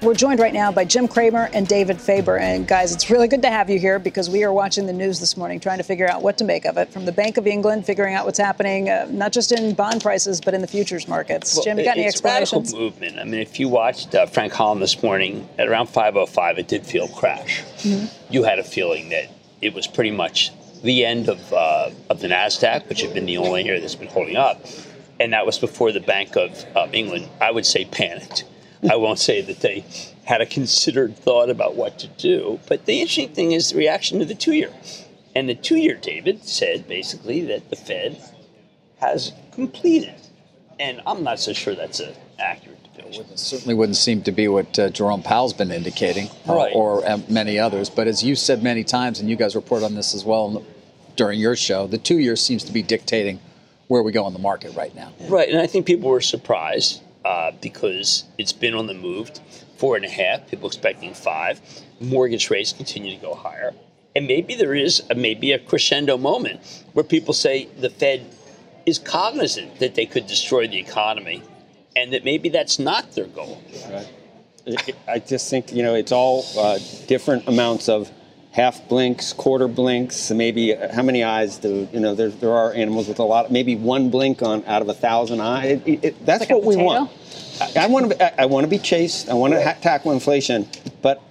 We're 0.00 0.14
joined 0.14 0.38
right 0.38 0.54
now 0.54 0.70
by 0.70 0.84
Jim 0.84 1.08
Cramer 1.08 1.50
and 1.52 1.66
David 1.66 2.00
Faber. 2.00 2.38
And 2.38 2.68
guys, 2.68 2.94
it's 2.94 3.10
really 3.10 3.26
good 3.26 3.42
to 3.42 3.50
have 3.50 3.68
you 3.68 3.80
here 3.80 3.98
because 3.98 4.30
we 4.30 4.44
are 4.44 4.52
watching 4.52 4.86
the 4.86 4.92
news 4.92 5.18
this 5.18 5.36
morning, 5.36 5.58
trying 5.58 5.78
to 5.78 5.84
figure 5.84 6.08
out 6.08 6.22
what 6.22 6.38
to 6.38 6.44
make 6.44 6.64
of 6.64 6.78
it. 6.78 6.90
From 6.90 7.04
the 7.04 7.12
Bank 7.12 7.36
of 7.36 7.48
England, 7.48 7.84
figuring 7.84 8.14
out 8.14 8.24
what's 8.24 8.38
happening, 8.38 8.88
uh, 8.88 9.08
not 9.10 9.32
just 9.32 9.50
in 9.50 9.74
bond 9.74 10.00
prices, 10.00 10.40
but 10.40 10.54
in 10.54 10.60
the 10.60 10.68
futures 10.68 11.08
markets. 11.08 11.56
Well, 11.56 11.64
Jim, 11.64 11.78
you 11.78 11.84
got 11.84 11.98
any 11.98 12.06
it's 12.06 12.14
explanations? 12.14 12.72
Radical 12.72 12.80
movement. 12.80 13.18
I 13.18 13.24
mean, 13.24 13.40
if 13.40 13.58
you 13.58 13.68
watched 13.68 14.14
uh, 14.14 14.24
Frank 14.26 14.52
Holland 14.52 14.80
this 14.80 15.02
morning 15.02 15.46
at 15.58 15.68
around 15.68 15.88
5:05, 15.88 16.58
it 16.58 16.68
did 16.68 16.86
feel 16.86 17.08
crash. 17.08 17.62
Mm-hmm. 17.78 18.32
You 18.32 18.44
had 18.44 18.60
a 18.60 18.64
feeling 18.64 19.08
that 19.08 19.26
it 19.60 19.74
was 19.74 19.86
pretty 19.86 20.12
much 20.12 20.52
the 20.82 21.04
end 21.04 21.28
of 21.28 21.52
uh, 21.52 21.90
of 22.08 22.20
the 22.20 22.28
Nasdaq, 22.28 22.88
which 22.88 23.02
had 23.02 23.14
been 23.14 23.26
the 23.26 23.38
only 23.38 23.68
area 23.68 23.80
that's 23.80 23.94
been 23.94 24.08
holding 24.08 24.36
up, 24.36 24.64
and 25.18 25.32
that 25.32 25.46
was 25.46 25.58
before 25.58 25.92
the 25.92 26.00
Bank 26.00 26.36
of 26.36 26.64
England, 26.92 27.28
I 27.40 27.50
would 27.50 27.66
say, 27.66 27.84
panicked. 27.84 28.44
I 28.88 28.96
won't 28.96 29.18
say 29.18 29.42
that 29.42 29.60
they 29.60 29.84
had 30.24 30.40
a 30.40 30.46
considered 30.46 31.16
thought 31.16 31.50
about 31.50 31.76
what 31.76 31.98
to 31.98 32.06
do. 32.06 32.60
But 32.66 32.86
the 32.86 33.00
interesting 33.00 33.28
thing 33.30 33.52
is 33.52 33.70
the 33.70 33.78
reaction 33.78 34.20
to 34.20 34.24
the 34.24 34.34
two 34.34 34.52
year. 34.52 34.72
And 35.34 35.48
the 35.48 35.54
two 35.54 35.76
year, 35.76 35.96
David 35.96 36.44
said 36.44 36.88
basically 36.88 37.42
that 37.46 37.68
the 37.68 37.76
Fed 37.76 38.20
has 39.00 39.32
completed. 39.52 40.14
And 40.78 41.02
I'm 41.06 41.22
not 41.22 41.40
so 41.40 41.52
sure 41.52 41.74
that's 41.74 42.00
an 42.00 42.14
accurate 42.38 42.79
It 43.18 43.38
certainly 43.38 43.74
wouldn't 43.74 43.96
seem 43.96 44.22
to 44.22 44.32
be 44.32 44.48
what 44.48 44.78
uh, 44.78 44.90
Jerome 44.90 45.22
Powell's 45.22 45.52
been 45.52 45.70
indicating, 45.70 46.28
uh, 46.48 46.54
Right. 46.54 46.72
or 46.74 47.06
uh, 47.08 47.18
many 47.28 47.58
others. 47.58 47.90
But 47.90 48.06
as 48.06 48.22
you 48.22 48.34
said 48.36 48.62
many 48.62 48.84
times, 48.84 49.20
and 49.20 49.28
you 49.28 49.36
guys 49.36 49.54
report 49.54 49.82
on 49.82 49.94
this 49.94 50.14
as 50.14 50.24
well 50.24 50.64
during 51.16 51.38
your 51.40 51.56
show, 51.56 51.86
the 51.86 51.98
two 51.98 52.18
years 52.18 52.40
seems 52.40 52.64
to 52.64 52.72
be 52.72 52.82
dictating 52.82 53.40
where 53.88 54.02
we 54.02 54.12
go 54.12 54.26
in 54.26 54.32
the 54.32 54.38
market 54.38 54.74
right 54.76 54.94
now. 54.94 55.12
Right, 55.28 55.48
and 55.48 55.58
I 55.60 55.66
think 55.66 55.86
people 55.86 56.08
were 56.10 56.20
surprised 56.20 57.02
uh, 57.24 57.52
because 57.60 58.24
it's 58.38 58.52
been 58.52 58.74
on 58.74 58.86
the 58.86 58.94
move. 58.94 59.30
Four 59.76 59.96
and 59.96 60.04
a 60.04 60.08
half, 60.10 60.48
people 60.48 60.68
expecting 60.68 61.12
five. 61.14 61.60
Mortgage 62.00 62.50
rates 62.50 62.72
continue 62.72 63.14
to 63.14 63.20
go 63.20 63.34
higher. 63.34 63.72
And 64.14 64.26
maybe 64.26 64.54
there 64.54 64.74
is 64.74 65.02
a, 65.10 65.14
maybe 65.14 65.52
a 65.52 65.58
crescendo 65.58 66.16
moment 66.16 66.60
where 66.92 67.04
people 67.04 67.32
say 67.34 67.68
the 67.78 67.90
Fed 67.90 68.24
is 68.86 68.98
cognizant 68.98 69.78
that 69.78 69.94
they 69.94 70.06
could 70.06 70.26
destroy 70.26 70.66
the 70.66 70.78
economy 70.78 71.42
and 72.00 72.12
that 72.12 72.24
maybe 72.24 72.48
that's 72.48 72.78
not 72.78 73.12
their 73.14 73.26
goal. 73.26 73.62
Right. 73.90 74.08
I 75.08 75.18
just 75.18 75.50
think 75.50 75.72
you 75.72 75.82
know 75.82 75.94
it's 75.94 76.12
all 76.12 76.44
uh, 76.58 76.78
different 77.06 77.48
amounts 77.48 77.88
of 77.88 78.10
half 78.52 78.88
blinks, 78.88 79.32
quarter 79.32 79.68
blinks, 79.68 80.30
maybe 80.30 80.74
uh, 80.74 80.92
how 80.92 81.02
many 81.02 81.22
eyes 81.22 81.58
do 81.58 81.88
you 81.92 82.00
know? 82.00 82.14
There, 82.14 82.28
there 82.28 82.52
are 82.52 82.72
animals 82.72 83.08
with 83.08 83.18
a 83.18 83.24
lot, 83.24 83.50
maybe 83.50 83.76
one 83.76 84.10
blink 84.10 84.42
on 84.42 84.64
out 84.66 84.82
of 84.82 84.88
a 84.88 84.94
thousand 84.94 85.40
eyes. 85.40 85.80
It, 85.86 86.04
it, 86.04 86.26
that's 86.26 86.40
Like 86.40 86.50
what 86.50 86.64
we 86.64 86.76
want. 86.76 87.10
I, 87.60 87.84
I 87.84 87.86
want 87.86 88.10
to. 88.10 88.40
I, 88.40 88.42
I 88.42 88.46
want 88.46 88.64
to 88.64 88.68
be 88.70 88.78
chased. 88.78 89.28
I 89.28 89.34
want 89.34 89.54
to 89.54 89.62
ha- 89.62 89.76
tackle 89.80 90.12
inflation, 90.12 90.68
but. 91.02 91.22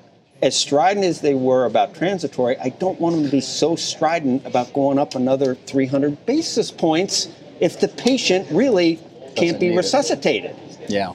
As 0.41 0.55
strident 0.55 1.05
as 1.05 1.19
they 1.19 1.33
were 1.33 1.65
about 1.65 1.95
transitory, 1.95 2.57
I 2.59 2.69
don't 2.69 2.97
want 2.97 3.13
them 3.13 3.25
to 3.25 3.29
be 3.29 3.41
so 3.41 3.75
strident 3.75 4.45
about 4.45 4.71
going 4.71 4.97
up 4.97 5.15
another 5.15 5.55
300 5.55 6.25
basis 6.25 6.71
points 6.71 7.27
if 7.59 7.81
the 7.81 7.89
patient 7.89 8.47
really 8.49 9.01
can't 9.39 9.59
be 9.59 9.67
need 9.69 9.73
it. 9.73 9.77
resuscitated. 9.77 10.55
Yeah. 10.87 11.13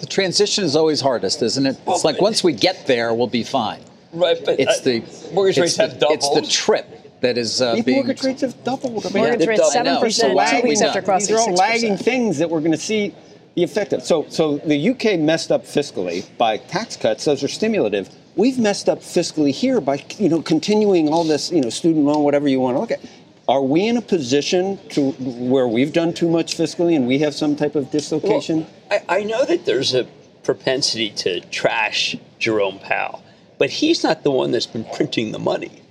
The 0.00 0.06
transition 0.06 0.64
is 0.64 0.76
always 0.76 1.00
hardest, 1.00 1.42
isn't 1.42 1.66
it? 1.66 1.78
It's 1.86 2.04
like 2.04 2.20
once 2.20 2.44
we 2.44 2.52
get 2.52 2.86
there, 2.86 3.14
we'll 3.14 3.26
be 3.28 3.42
fine. 3.44 3.80
Right, 4.12 4.36
but 4.44 4.60
It's 4.60 4.80
uh, 4.80 4.84
the 4.84 5.32
mortgage 5.34 5.58
it's 5.58 5.62
rates 5.62 5.76
the, 5.76 5.88
have 5.88 5.98
doubled. 5.98 6.18
It's 6.18 6.30
the 6.34 6.42
trip 6.46 7.20
that 7.20 7.38
is 7.38 7.60
uh, 7.62 7.80
being. 7.82 7.98
mortgage 7.98 8.22
rates 8.22 8.40
have 8.42 8.62
doubled. 8.64 8.92
Mortgage 9.14 9.40
Yeah, 9.42 9.46
rates 9.48 9.74
7% 9.74 10.20
two 10.28 10.34
Lagging 10.34 10.68
weeks 10.68 10.80
after 10.82 11.00
done. 11.00 11.04
crossing 11.06 11.34
These 11.36 11.46
are 11.46 11.50
all 11.50 11.56
6%. 11.56 11.58
lagging 11.58 11.96
things 11.96 12.38
that 12.38 12.48
we're 12.50 12.60
going 12.60 12.72
to 12.72 12.78
see 12.78 13.14
the 13.54 13.62
effect 13.62 13.92
of. 13.94 14.02
So, 14.02 14.26
so 14.28 14.58
the 14.58 14.90
UK 14.90 15.18
messed 15.18 15.50
up 15.50 15.64
fiscally 15.64 16.26
by 16.36 16.58
tax 16.58 16.96
cuts; 16.96 17.24
those 17.24 17.42
are 17.42 17.48
stimulative. 17.48 18.10
We've 18.36 18.58
messed 18.58 18.88
up 18.90 18.98
fiscally 19.00 19.50
here 19.50 19.80
by 19.80 20.04
you 20.18 20.28
know 20.28 20.42
continuing 20.42 21.08
all 21.08 21.24
this 21.24 21.50
you 21.50 21.62
know 21.62 21.70
student 21.70 22.04
loan, 22.04 22.22
whatever 22.22 22.48
you 22.48 22.60
want 22.60 22.76
to 22.76 22.80
look 22.80 22.90
at. 22.90 23.00
Are 23.48 23.62
we 23.62 23.86
in 23.86 23.96
a 23.96 24.02
position 24.02 24.78
to 24.90 25.12
where 25.12 25.68
we've 25.68 25.92
done 25.92 26.12
too 26.12 26.28
much 26.28 26.56
fiscally 26.56 26.96
and 26.96 27.06
we 27.06 27.18
have 27.20 27.34
some 27.34 27.54
type 27.54 27.76
of 27.76 27.90
dislocation? 27.92 28.66
I, 28.90 29.02
I 29.08 29.22
know 29.22 29.44
that 29.44 29.64
there's 29.64 29.94
a 29.94 30.04
propensity 30.42 31.10
to 31.10 31.40
trash 31.42 32.16
Jerome 32.40 32.80
Powell, 32.80 33.22
but 33.58 33.70
he's 33.70 34.02
not 34.02 34.24
the 34.24 34.32
one 34.32 34.50
that's 34.50 34.66
been 34.66 34.84
printing 34.96 35.30
the 35.30 35.38
money. 35.38 35.82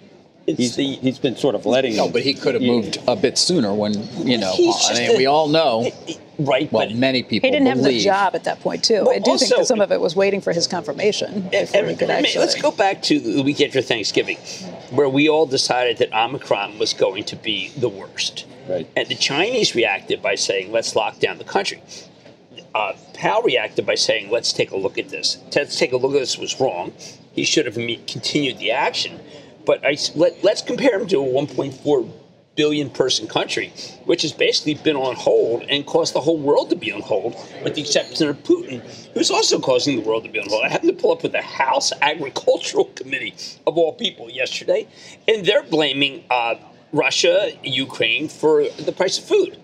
It's 0.48 0.60
He's, 0.60 0.76
the 0.76 0.84
he's 0.98 1.18
been 1.18 1.36
sort 1.38 1.56
of 1.56 1.66
letting. 1.66 1.96
No, 1.96 2.08
but 2.08 2.22
he 2.22 2.34
could 2.36 2.54
have 2.54 2.62
moved 2.62 3.00
a 3.08 3.16
bit 3.16 3.36
sooner 3.36 3.74
when, 3.74 3.94
you 4.28 4.38
know, 4.38 4.52
He's 4.54 4.76
I 4.76 4.90
just 4.90 5.02
mean, 5.02 5.16
a- 5.16 5.18
we 5.18 5.26
all 5.26 5.48
know, 5.48 5.90
right, 6.38 6.72
well, 6.72 6.88
but 6.88 6.96
many 6.96 7.24
people 7.24 7.48
He 7.48 7.52
didn't 7.52 7.66
have 7.68 7.82
the 7.84 8.00
job 8.00 8.36
at 8.36 8.44
that 8.44 8.60
point, 8.60 8.84
too. 8.84 9.06
Well, 9.06 9.10
I 9.16 9.18
do 9.20 9.38
think 9.40 9.56
that 9.56 9.66
some 9.66 9.82
of 9.82 9.92
it 9.92 10.00
was 10.00 10.16
waiting 10.16 10.42
for 10.42 10.54
his 10.54 10.68
confirmation 10.68 11.50
before 11.50 11.84
he 11.86 11.90
And- 11.90 11.98
could 11.98 12.10
and 12.10 12.26
actually. 12.26 12.42
Let's 12.46 12.62
go 12.62 12.70
back 12.70 13.02
to 13.04 13.20
the 13.20 13.42
week 13.42 13.60
after 13.60 13.82
Thanksgiving, 13.82 14.38
where 14.92 15.10
we 15.10 15.30
all 15.30 15.46
decided 15.46 15.98
that 15.98 16.14
Omicron 16.14 16.80
was 16.80 16.94
going 16.94 17.24
to 17.26 17.36
be 17.36 17.70
the 17.78 17.90
worst. 17.90 18.46
Right. 18.68 18.88
And 18.96 19.08
the 19.08 19.16
Chinese 19.16 19.76
reacted 19.76 20.22
by 20.22 20.36
saying, 20.36 20.72
let's 20.72 20.96
lock 20.96 21.20
down 21.20 21.38
the 21.38 21.44
country. 21.44 21.82
uh, 22.76 22.94
Powell 23.14 23.42
reacted 23.44 23.86
by 23.86 23.96
saying, 23.96 24.30
"Let's 24.30 24.52
take 24.52 24.72
a 24.72 24.78
look 24.78 24.98
at 24.98 25.10
this. 25.10 25.38
Let's 25.56 25.80
take 25.80 25.94
a 25.94 25.98
look 25.98 26.14
at 26.14 26.20
this. 26.20 26.38
Was 26.38 26.60
wrong. 26.60 26.94
He 27.34 27.46
should 27.46 27.66
have 27.66 27.76
continued 27.76 28.60
the 28.60 28.72
action." 28.72 29.20
But 29.66 29.84
I, 29.86 29.98
let, 30.14 30.44
let's 30.44 30.62
compare 30.62 31.00
him 31.00 31.08
to 31.08 31.24
a 31.24 31.26
1.4 31.26 32.12
billion 32.56 32.90
person 32.90 33.28
country, 33.28 33.72
which 34.06 34.22
has 34.22 34.32
basically 34.32 34.76
been 34.76 34.96
on 34.96 35.16
hold 35.16 35.64
and 35.64 35.86
caused 35.86 36.14
the 36.14 36.22
whole 36.22 36.38
world 36.38 36.70
to 36.70 36.76
be 36.76 36.92
on 36.92 37.02
hold, 37.02 37.36
with 37.64 37.76
the 37.76 37.82
exception 37.82 38.30
of 38.30 38.38
Putin, 38.44 38.82
who's 39.14 39.30
also 39.32 39.60
causing 39.60 39.98
the 39.98 40.02
world 40.08 40.24
to 40.24 40.30
be 40.30 40.40
on 40.40 40.48
hold. 40.48 40.64
I 40.64 40.70
happened 40.70 40.96
to 40.96 41.02
pull 41.02 41.12
up 41.12 41.24
with 41.24 41.34
the 41.34 41.42
House 41.42 41.92
Agricultural 42.02 42.86
Committee 42.86 43.34
of 43.68 43.78
all 43.78 43.94
people 43.94 44.30
yesterday, 44.30 44.88
and 45.28 45.46
they're 45.46 45.64
blaming 45.64 46.24
uh, 46.30 46.56
Russia, 46.92 47.52
Ukraine 47.64 48.30
for 48.30 48.68
the 48.70 48.92
price 48.92 49.18
of 49.18 49.26
food 49.26 49.58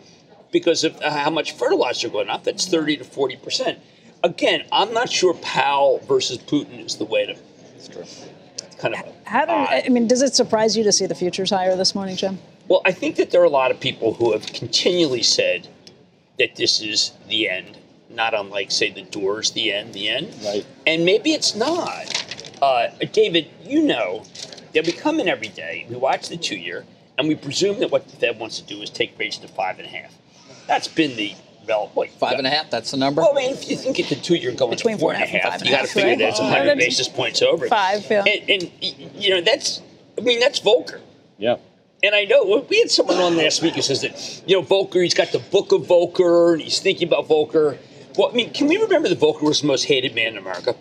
because 0.51 0.83
of 0.83 1.01
how 1.01 1.29
much 1.29 1.53
fertilizer 1.53 2.09
going 2.09 2.29
up. 2.29 2.43
That's 2.43 2.67
30 2.67 2.97
to 2.97 3.03
40 3.03 3.37
percent. 3.37 3.79
Again, 4.23 4.65
I'm 4.71 4.93
not 4.93 5.09
sure 5.09 5.33
Powell 5.35 5.99
versus 6.07 6.37
Putin 6.37 6.85
is 6.85 6.97
the 6.97 7.05
way 7.05 7.25
to. 7.25 7.35
That's 7.73 7.87
true. 7.87 8.03
Kind 8.77 8.95
of. 8.95 9.01
How 9.25 9.45
do, 9.45 9.51
I 9.51 9.87
mean, 9.89 10.07
does 10.07 10.21
it 10.21 10.35
surprise 10.35 10.75
you 10.75 10.83
to 10.83 10.91
see 10.91 11.05
the 11.05 11.15
futures 11.15 11.49
higher 11.49 11.75
this 11.75 11.95
morning, 11.95 12.15
Jim? 12.17 12.37
Well, 12.71 12.81
I 12.85 12.93
think 12.93 13.17
that 13.17 13.31
there 13.31 13.41
are 13.41 13.43
a 13.43 13.49
lot 13.49 13.69
of 13.71 13.81
people 13.81 14.13
who 14.13 14.31
have 14.31 14.45
continually 14.45 15.23
said 15.23 15.67
that 16.39 16.55
this 16.55 16.79
is 16.79 17.11
the 17.27 17.49
end, 17.49 17.77
not 18.09 18.33
unlike, 18.33 18.71
say, 18.71 18.89
the 18.89 19.01
doors, 19.01 19.51
the 19.51 19.73
end, 19.73 19.93
the 19.93 20.07
end. 20.07 20.33
Right. 20.41 20.65
And 20.87 21.03
maybe 21.03 21.33
it's 21.33 21.53
not. 21.53 22.55
Uh, 22.61 22.87
David, 23.11 23.49
you 23.65 23.83
know 23.83 24.23
that 24.73 24.85
we 24.85 24.93
come 24.93 25.19
in 25.19 25.27
every 25.27 25.49
day, 25.49 25.85
we 25.89 25.97
watch 25.97 26.29
the 26.29 26.37
two 26.37 26.55
year, 26.55 26.85
and 27.17 27.27
we 27.27 27.35
presume 27.35 27.81
that 27.81 27.91
what 27.91 28.07
the 28.07 28.15
Fed 28.15 28.39
wants 28.39 28.61
to 28.61 28.65
do 28.65 28.81
is 28.81 28.89
take 28.89 29.19
rates 29.19 29.37
to 29.39 29.49
five 29.49 29.77
and 29.77 29.85
a 29.85 29.91
half. 29.91 30.15
That's 30.65 30.87
been 30.87 31.17
the 31.17 31.35
well, 31.67 31.91
wait, 31.93 32.11
Five 32.11 32.37
and 32.37 32.47
a 32.47 32.49
half, 32.49 32.69
that's 32.69 32.91
the 32.91 32.97
number? 32.97 33.21
Well, 33.21 33.33
I 33.33 33.41
mean, 33.41 33.51
if 33.51 33.69
you 33.69 33.75
think 33.75 33.99
at 33.99 34.07
the 34.07 34.15
two 34.15 34.35
year 34.35 34.53
going 34.53 34.71
Between 34.71 34.95
to 34.95 35.01
four 35.01 35.13
and 35.13 35.21
a 35.21 35.27
four 35.27 35.35
and 35.35 35.45
a 35.45 35.51
half 35.51 35.65
you 35.65 35.71
got 35.71 35.81
to 35.81 35.87
figure 35.87 36.11
half, 36.11 36.19
that's 36.19 36.39
right? 36.39 36.51
100 36.51 36.77
basis 36.77 37.09
points 37.09 37.41
over. 37.41 37.67
Five, 37.67 38.09
yeah. 38.09 38.23
And, 38.25 38.49
and 38.49 38.71
you 38.81 39.29
know, 39.29 39.41
that's, 39.41 39.81
I 40.17 40.21
mean, 40.21 40.39
that's 40.39 40.61
Volcker. 40.61 41.01
Yeah. 41.37 41.57
And 42.03 42.15
I 42.15 42.25
know 42.25 42.65
we 42.67 42.79
had 42.79 42.89
someone 42.89 43.17
on 43.17 43.37
last 43.37 43.61
week 43.61 43.75
who 43.75 43.81
says 43.83 44.01
that, 44.01 44.43
you 44.47 44.55
know, 44.55 44.63
Volcker, 44.63 45.03
he's 45.03 45.13
got 45.13 45.31
the 45.31 45.39
book 45.39 45.71
of 45.71 45.83
Volcker, 45.83 46.53
and 46.53 46.61
he's 46.61 46.79
thinking 46.79 47.07
about 47.07 47.27
Volcker. 47.27 47.77
Well, 48.17 48.29
I 48.29 48.33
mean, 48.33 48.51
can 48.51 48.67
we 48.67 48.77
remember 48.77 49.07
that 49.07 49.19
Volcker 49.19 49.43
was 49.43 49.61
the 49.61 49.67
most 49.67 49.83
hated 49.83 50.15
man 50.15 50.29
in 50.29 50.37
America? 50.37 50.75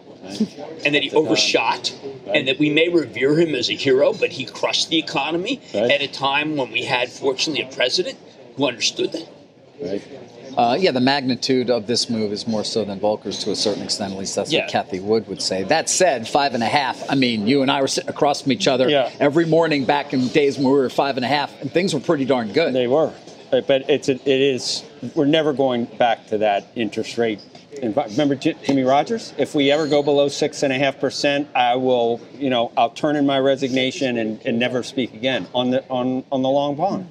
And 0.85 0.94
that 0.94 1.02
he 1.02 1.11
overshot, 1.11 1.98
and 2.26 2.48
that 2.48 2.59
we 2.59 2.70
may 2.70 2.88
revere 2.88 3.38
him 3.38 3.54
as 3.54 3.68
a 3.68 3.74
hero, 3.74 4.12
but 4.14 4.30
he 4.30 4.44
crushed 4.46 4.88
the 4.88 4.98
economy 4.98 5.61
at 5.74 6.00
a 6.00 6.09
time 6.09 6.56
when 6.56 6.70
we 6.70 6.85
had, 6.85 7.11
fortunately, 7.11 7.62
a 7.62 7.74
president 7.74 8.18
who 8.56 8.66
understood 8.66 9.12
that. 9.12 9.28
Right. 9.80 10.02
Uh, 10.56 10.76
yeah, 10.78 10.90
the 10.90 11.00
magnitude 11.00 11.70
of 11.70 11.86
this 11.86 12.10
move 12.10 12.32
is 12.32 12.46
more 12.46 12.64
so 12.64 12.84
than 12.84 12.98
Volcker's 13.00 13.38
to 13.44 13.50
a 13.52 13.56
certain 13.56 13.82
extent. 13.82 14.12
At 14.12 14.18
least 14.18 14.34
that's 14.36 14.52
Yeah. 14.52 14.62
what 14.62 14.70
Cathie 14.70 15.00
Wood 15.00 15.26
would 15.28 15.40
say. 15.40 15.62
That 15.62 15.88
said, 15.88 16.26
five 16.28 16.54
and 16.54 16.62
a 16.62 16.66
half. 16.66 17.02
I 17.08 17.14
mean, 17.14 17.46
you 17.46 17.62
and 17.62 17.70
I 17.70 17.80
were 17.80 17.88
sitting 17.88 18.10
across 18.10 18.42
from 18.42 18.52
each 18.52 18.66
other 18.68 18.88
Yeah. 18.88 19.10
every 19.20 19.46
morning 19.46 19.84
back 19.84 20.12
in 20.12 20.28
days 20.28 20.56
when 20.56 20.66
we 20.66 20.72
were 20.72 20.90
five 20.90 21.16
and 21.16 21.24
a 21.24 21.28
half, 21.28 21.52
and 21.60 21.72
things 21.72 21.94
were 21.94 22.00
pretty 22.00 22.24
darn 22.24 22.52
good. 22.52 22.72
They 22.74 22.86
were, 22.88 23.12
but 23.50 23.88
it's 23.88 24.08
a, 24.08 24.12
it 24.14 24.26
is. 24.26 24.82
We're 25.14 25.24
never 25.26 25.52
going 25.52 25.84
back 25.86 26.26
to 26.28 26.38
that 26.38 26.66
interest 26.76 27.16
rate. 27.16 27.40
Remember 27.80 28.34
Jimmy 28.34 28.82
Rogers? 28.82 29.32
If 29.38 29.54
we 29.54 29.70
ever 29.70 29.86
go 29.86 30.02
below 30.02 30.26
six 30.28 30.64
and 30.64 30.72
a 30.72 30.78
half 30.78 30.98
percent, 30.98 31.48
I 31.54 31.76
will, 31.76 32.20
you 32.36 32.50
know, 32.50 32.72
I'll 32.76 32.90
turn 32.90 33.14
in 33.14 33.24
my 33.24 33.38
resignation 33.38 34.18
and, 34.18 34.40
and 34.44 34.58
never 34.58 34.82
speak 34.82 35.14
again 35.14 35.46
on 35.54 35.70
the 35.70 35.84
on 35.88 36.24
on 36.32 36.42
the 36.42 36.48
long 36.48 36.74
bond. 36.74 37.06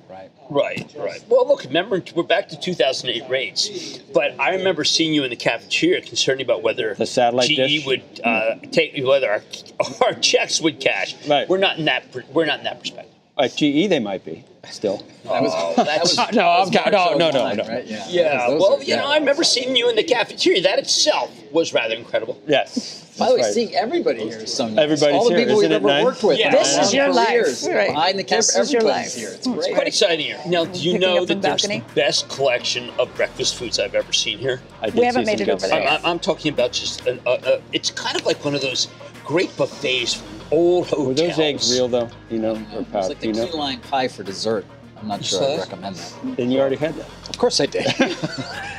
Right. 0.49 0.79
Right, 0.79 0.95
right. 0.97 1.23
Well, 1.29 1.47
look, 1.47 1.63
remember, 1.63 2.01
we're 2.15 2.23
back 2.23 2.49
to 2.49 2.59
2008 2.59 3.29
rates, 3.29 3.99
but 4.13 4.39
I 4.39 4.55
remember 4.55 4.83
seeing 4.83 5.13
you 5.13 5.23
in 5.23 5.29
the 5.29 5.35
cafeteria 5.35 6.01
concerned 6.01 6.41
about 6.41 6.63
whether 6.63 6.95
The 6.95 7.05
satellite 7.05 7.49
GE 7.49 7.55
dish? 7.55 7.85
would 7.85 8.01
uh, 8.23 8.55
take 8.71 8.97
whether 9.05 9.29
our, 9.29 9.43
our 10.05 10.13
checks 10.15 10.59
would 10.61 10.79
cash. 10.79 11.15
Right. 11.27 11.47
We're 11.47 11.57
not 11.59 11.77
in 11.77 11.85
that. 11.85 12.03
We're 12.33 12.45
not 12.45 12.59
in 12.59 12.63
that 12.65 12.79
perspective. 12.79 13.13
At 13.37 13.55
GE, 13.55 13.87
they 13.89 13.99
might 13.99 14.25
be 14.25 14.43
still. 14.69 15.05
That 15.23 15.41
was, 15.43 15.75
that 15.77 16.01
was, 16.01 16.17
No, 16.17 16.23
that 16.25 16.59
was 16.59 16.75
I'm- 16.75 16.91
no, 16.91 17.17
March 17.17 17.17
no, 17.17 17.31
no, 17.31 17.53
no. 17.53 17.67
Right? 17.69 17.85
Yeah. 17.85 18.05
Yeah. 18.09 18.47
Well, 18.49 18.73
are- 18.75 18.79
you 18.79 18.85
yeah. 18.87 18.95
know, 18.97 19.07
I 19.07 19.17
remember 19.17 19.43
seeing 19.43 19.75
you 19.75 19.87
in 19.89 19.95
the 19.95 20.03
cafeteria. 20.03 20.61
That 20.63 20.79
itself 20.79 21.31
was 21.51 21.73
rather 21.73 21.95
incredible. 21.95 22.41
Yes. 22.47 23.05
By 23.19 23.27
the 23.29 23.35
way, 23.35 23.41
right. 23.41 23.53
seeing 23.53 23.75
everybody 23.75 24.23
here 24.29 24.37
is 24.39 24.53
so 24.53 24.67
nice. 24.69 24.77
Everybody's 24.77 25.15
All 25.15 25.29
the 25.29 25.35
here, 25.35 25.39
people 25.45 25.55
we've 25.57 25.65
isn't 25.65 25.71
it 25.71 25.75
ever 25.75 25.87
nice? 25.87 26.03
worked 26.05 26.23
with. 26.23 26.39
Yeah. 26.39 26.51
This 26.51 26.77
is 26.77 26.93
your 26.93 27.13
life, 27.13 27.27
careers, 27.27 27.67
right. 27.69 27.89
Behind 27.89 28.19
the 28.19 28.23
camera, 28.23 28.37
This 28.39 28.57
is 28.57 28.71
your 28.73 28.81
everybody's 28.81 29.15
life. 29.15 29.21
here. 29.23 29.29
It's 29.35 29.47
great. 29.47 29.73
Quite 29.75 29.87
exciting 29.87 30.25
here. 30.25 30.39
Now, 30.47 30.65
do 30.65 30.79
you 30.79 30.93
Picking 30.93 31.01
know 31.01 31.21
up 31.21 31.27
the 31.27 31.35
that 31.35 31.41
there's 31.41 31.61
the 31.63 31.83
best 31.95 32.29
collection 32.29 32.89
of 32.99 33.13
breakfast 33.15 33.55
foods 33.55 33.77
I've 33.79 33.95
ever 33.95 34.13
seen 34.13 34.37
here? 34.39 34.61
I 34.81 34.89
we 34.89 35.03
haven't 35.03 35.25
made 35.25 35.41
it 35.41 35.49
over 35.49 35.67
there. 35.67 35.81
I'm, 35.81 35.97
I'm, 35.99 36.05
I'm 36.05 36.19
talking 36.19 36.53
about 36.53 36.71
just 36.71 37.05
an, 37.07 37.19
uh, 37.25 37.31
uh, 37.31 37.61
it's 37.73 37.91
kind 37.91 38.15
of 38.15 38.25
like 38.25 38.43
one 38.45 38.55
of 38.55 38.61
those 38.61 38.87
great 39.25 39.55
buffets 39.57 40.15
from 40.15 40.27
old 40.51 40.87
hotels. 40.87 41.07
Were 41.07 41.13
those 41.13 41.39
eggs 41.39 41.71
real 41.73 41.87
though? 41.87 42.09
You 42.29 42.39
know, 42.39 42.53
or 42.73 42.81
It's 42.81 42.89
powder? 42.91 43.07
like 43.09 43.19
Do 43.19 43.27
you 43.27 43.33
the 43.33 43.45
key 43.47 43.51
lime 43.57 43.79
pie 43.81 44.07
for 44.07 44.23
dessert. 44.23 44.65
I'm 45.01 45.07
not 45.07 45.23
sure 45.23 45.41
I'd 45.43 45.59
recommend 45.59 45.95
that. 45.95 46.35
Then 46.37 46.51
you 46.51 46.59
already 46.59 46.75
had 46.75 46.93
that. 46.95 47.07
Of 47.29 47.37
course 47.37 47.61
I 47.61 47.67
did. 47.67 47.85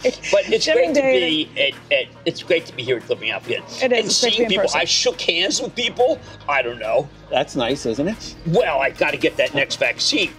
But 0.00 0.48
it's 0.50 0.64
Jimmy 0.64 0.92
great 0.92 0.94
to 0.94 1.02
be 1.02 1.48
at, 1.60 1.92
at, 1.92 2.06
it's 2.24 2.42
great 2.42 2.66
to 2.66 2.74
be 2.74 2.82
here 2.82 2.96
at 2.98 3.08
Living 3.08 3.30
Out 3.30 3.44
again. 3.46 3.62
It 3.62 3.68
is. 3.68 3.82
And 3.82 3.92
It's 3.92 4.20
great 4.20 4.30
to 4.30 4.36
seeing 4.36 4.48
be 4.48 4.54
people, 4.54 4.62
person. 4.64 4.80
I 4.80 4.84
shook 4.84 5.20
hands 5.20 5.60
with 5.60 5.74
people. 5.74 6.18
I 6.48 6.62
don't 6.62 6.78
know. 6.78 7.08
That's 7.30 7.56
nice, 7.56 7.86
isn't 7.86 8.08
it? 8.08 8.34
Well, 8.46 8.80
I 8.80 8.90
got 8.90 9.10
to 9.12 9.16
get 9.16 9.36
that 9.36 9.54
next 9.54 9.76
vaccine. 9.76 10.32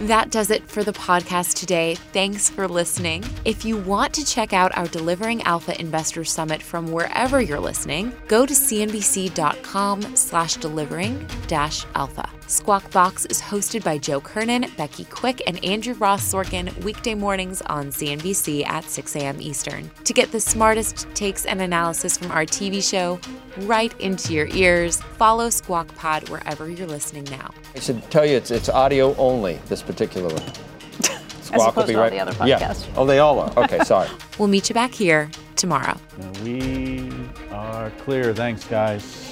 That 0.00 0.30
does 0.30 0.50
it 0.50 0.66
for 0.66 0.82
the 0.82 0.92
podcast 0.92 1.54
today. 1.60 1.94
Thanks 2.12 2.50
for 2.50 2.66
listening. 2.66 3.22
If 3.44 3.64
you 3.64 3.76
want 3.76 4.12
to 4.14 4.24
check 4.24 4.52
out 4.52 4.76
our 4.76 4.88
Delivering 4.88 5.42
Alpha 5.42 5.78
Investor 5.80 6.24
Summit 6.24 6.60
from 6.60 6.90
wherever 6.90 7.40
you're 7.40 7.60
listening, 7.60 8.12
go 8.26 8.44
to 8.44 8.52
cnbc.com 8.52 10.16
slash 10.16 10.56
delivering 10.56 11.28
dash 11.46 11.84
alpha. 11.94 12.28
Squawk 12.46 12.90
Box 12.90 13.24
is 13.26 13.40
hosted 13.40 13.82
by 13.82 13.96
Joe 13.96 14.20
Kernan, 14.20 14.66
Becky 14.76 15.04
Quick, 15.04 15.40
and 15.46 15.62
Andrew 15.64 15.94
Ross 15.94 16.30
Sorkin 16.30 16.76
weekday 16.84 17.14
mornings 17.14 17.62
on 17.62 17.86
CNBC 17.88 18.66
at 18.66 18.84
6 18.84 19.16
a.m. 19.16 19.40
Eastern. 19.40 19.90
To 20.04 20.12
get 20.12 20.30
the 20.32 20.40
smartest 20.40 21.06
takes 21.14 21.46
and 21.46 21.62
analysis 21.62 22.18
from 22.18 22.30
our 22.30 22.44
TV 22.44 22.86
show 22.86 23.18
right 23.66 23.98
into 24.00 24.34
your 24.34 24.48
ears, 24.48 25.00
follow 25.16 25.48
Squawk 25.48 25.94
Pod 25.94 26.28
wherever 26.28 26.68
you're 26.68 26.86
listening 26.86 27.24
now. 27.24 27.50
I 27.74 27.78
should 27.80 28.02
tell 28.10 28.26
you, 28.26 28.36
it's 28.36 28.50
it's 28.50 28.68
audio 28.68 29.14
only. 29.16 29.54
This 29.68 29.80
particular 29.82 30.28
one. 30.28 30.42
Squawk 31.42 31.68
opposed 31.70 31.88
to 31.88 32.02
all 32.02 32.10
the 32.10 32.18
other 32.20 32.46
Yeah. 32.46 32.58
podcasts. 32.58 32.86
Oh, 32.96 33.06
they 33.06 33.18
all 33.18 33.38
are. 33.40 33.52
Okay, 33.64 33.82
sorry. 33.84 34.08
We'll 34.38 34.48
meet 34.48 34.68
you 34.70 34.74
back 34.74 34.92
here 34.92 35.30
tomorrow. 35.56 35.96
We 36.42 37.08
are 37.52 37.90
clear. 38.02 38.34
Thanks, 38.34 38.64
guys. 38.64 39.31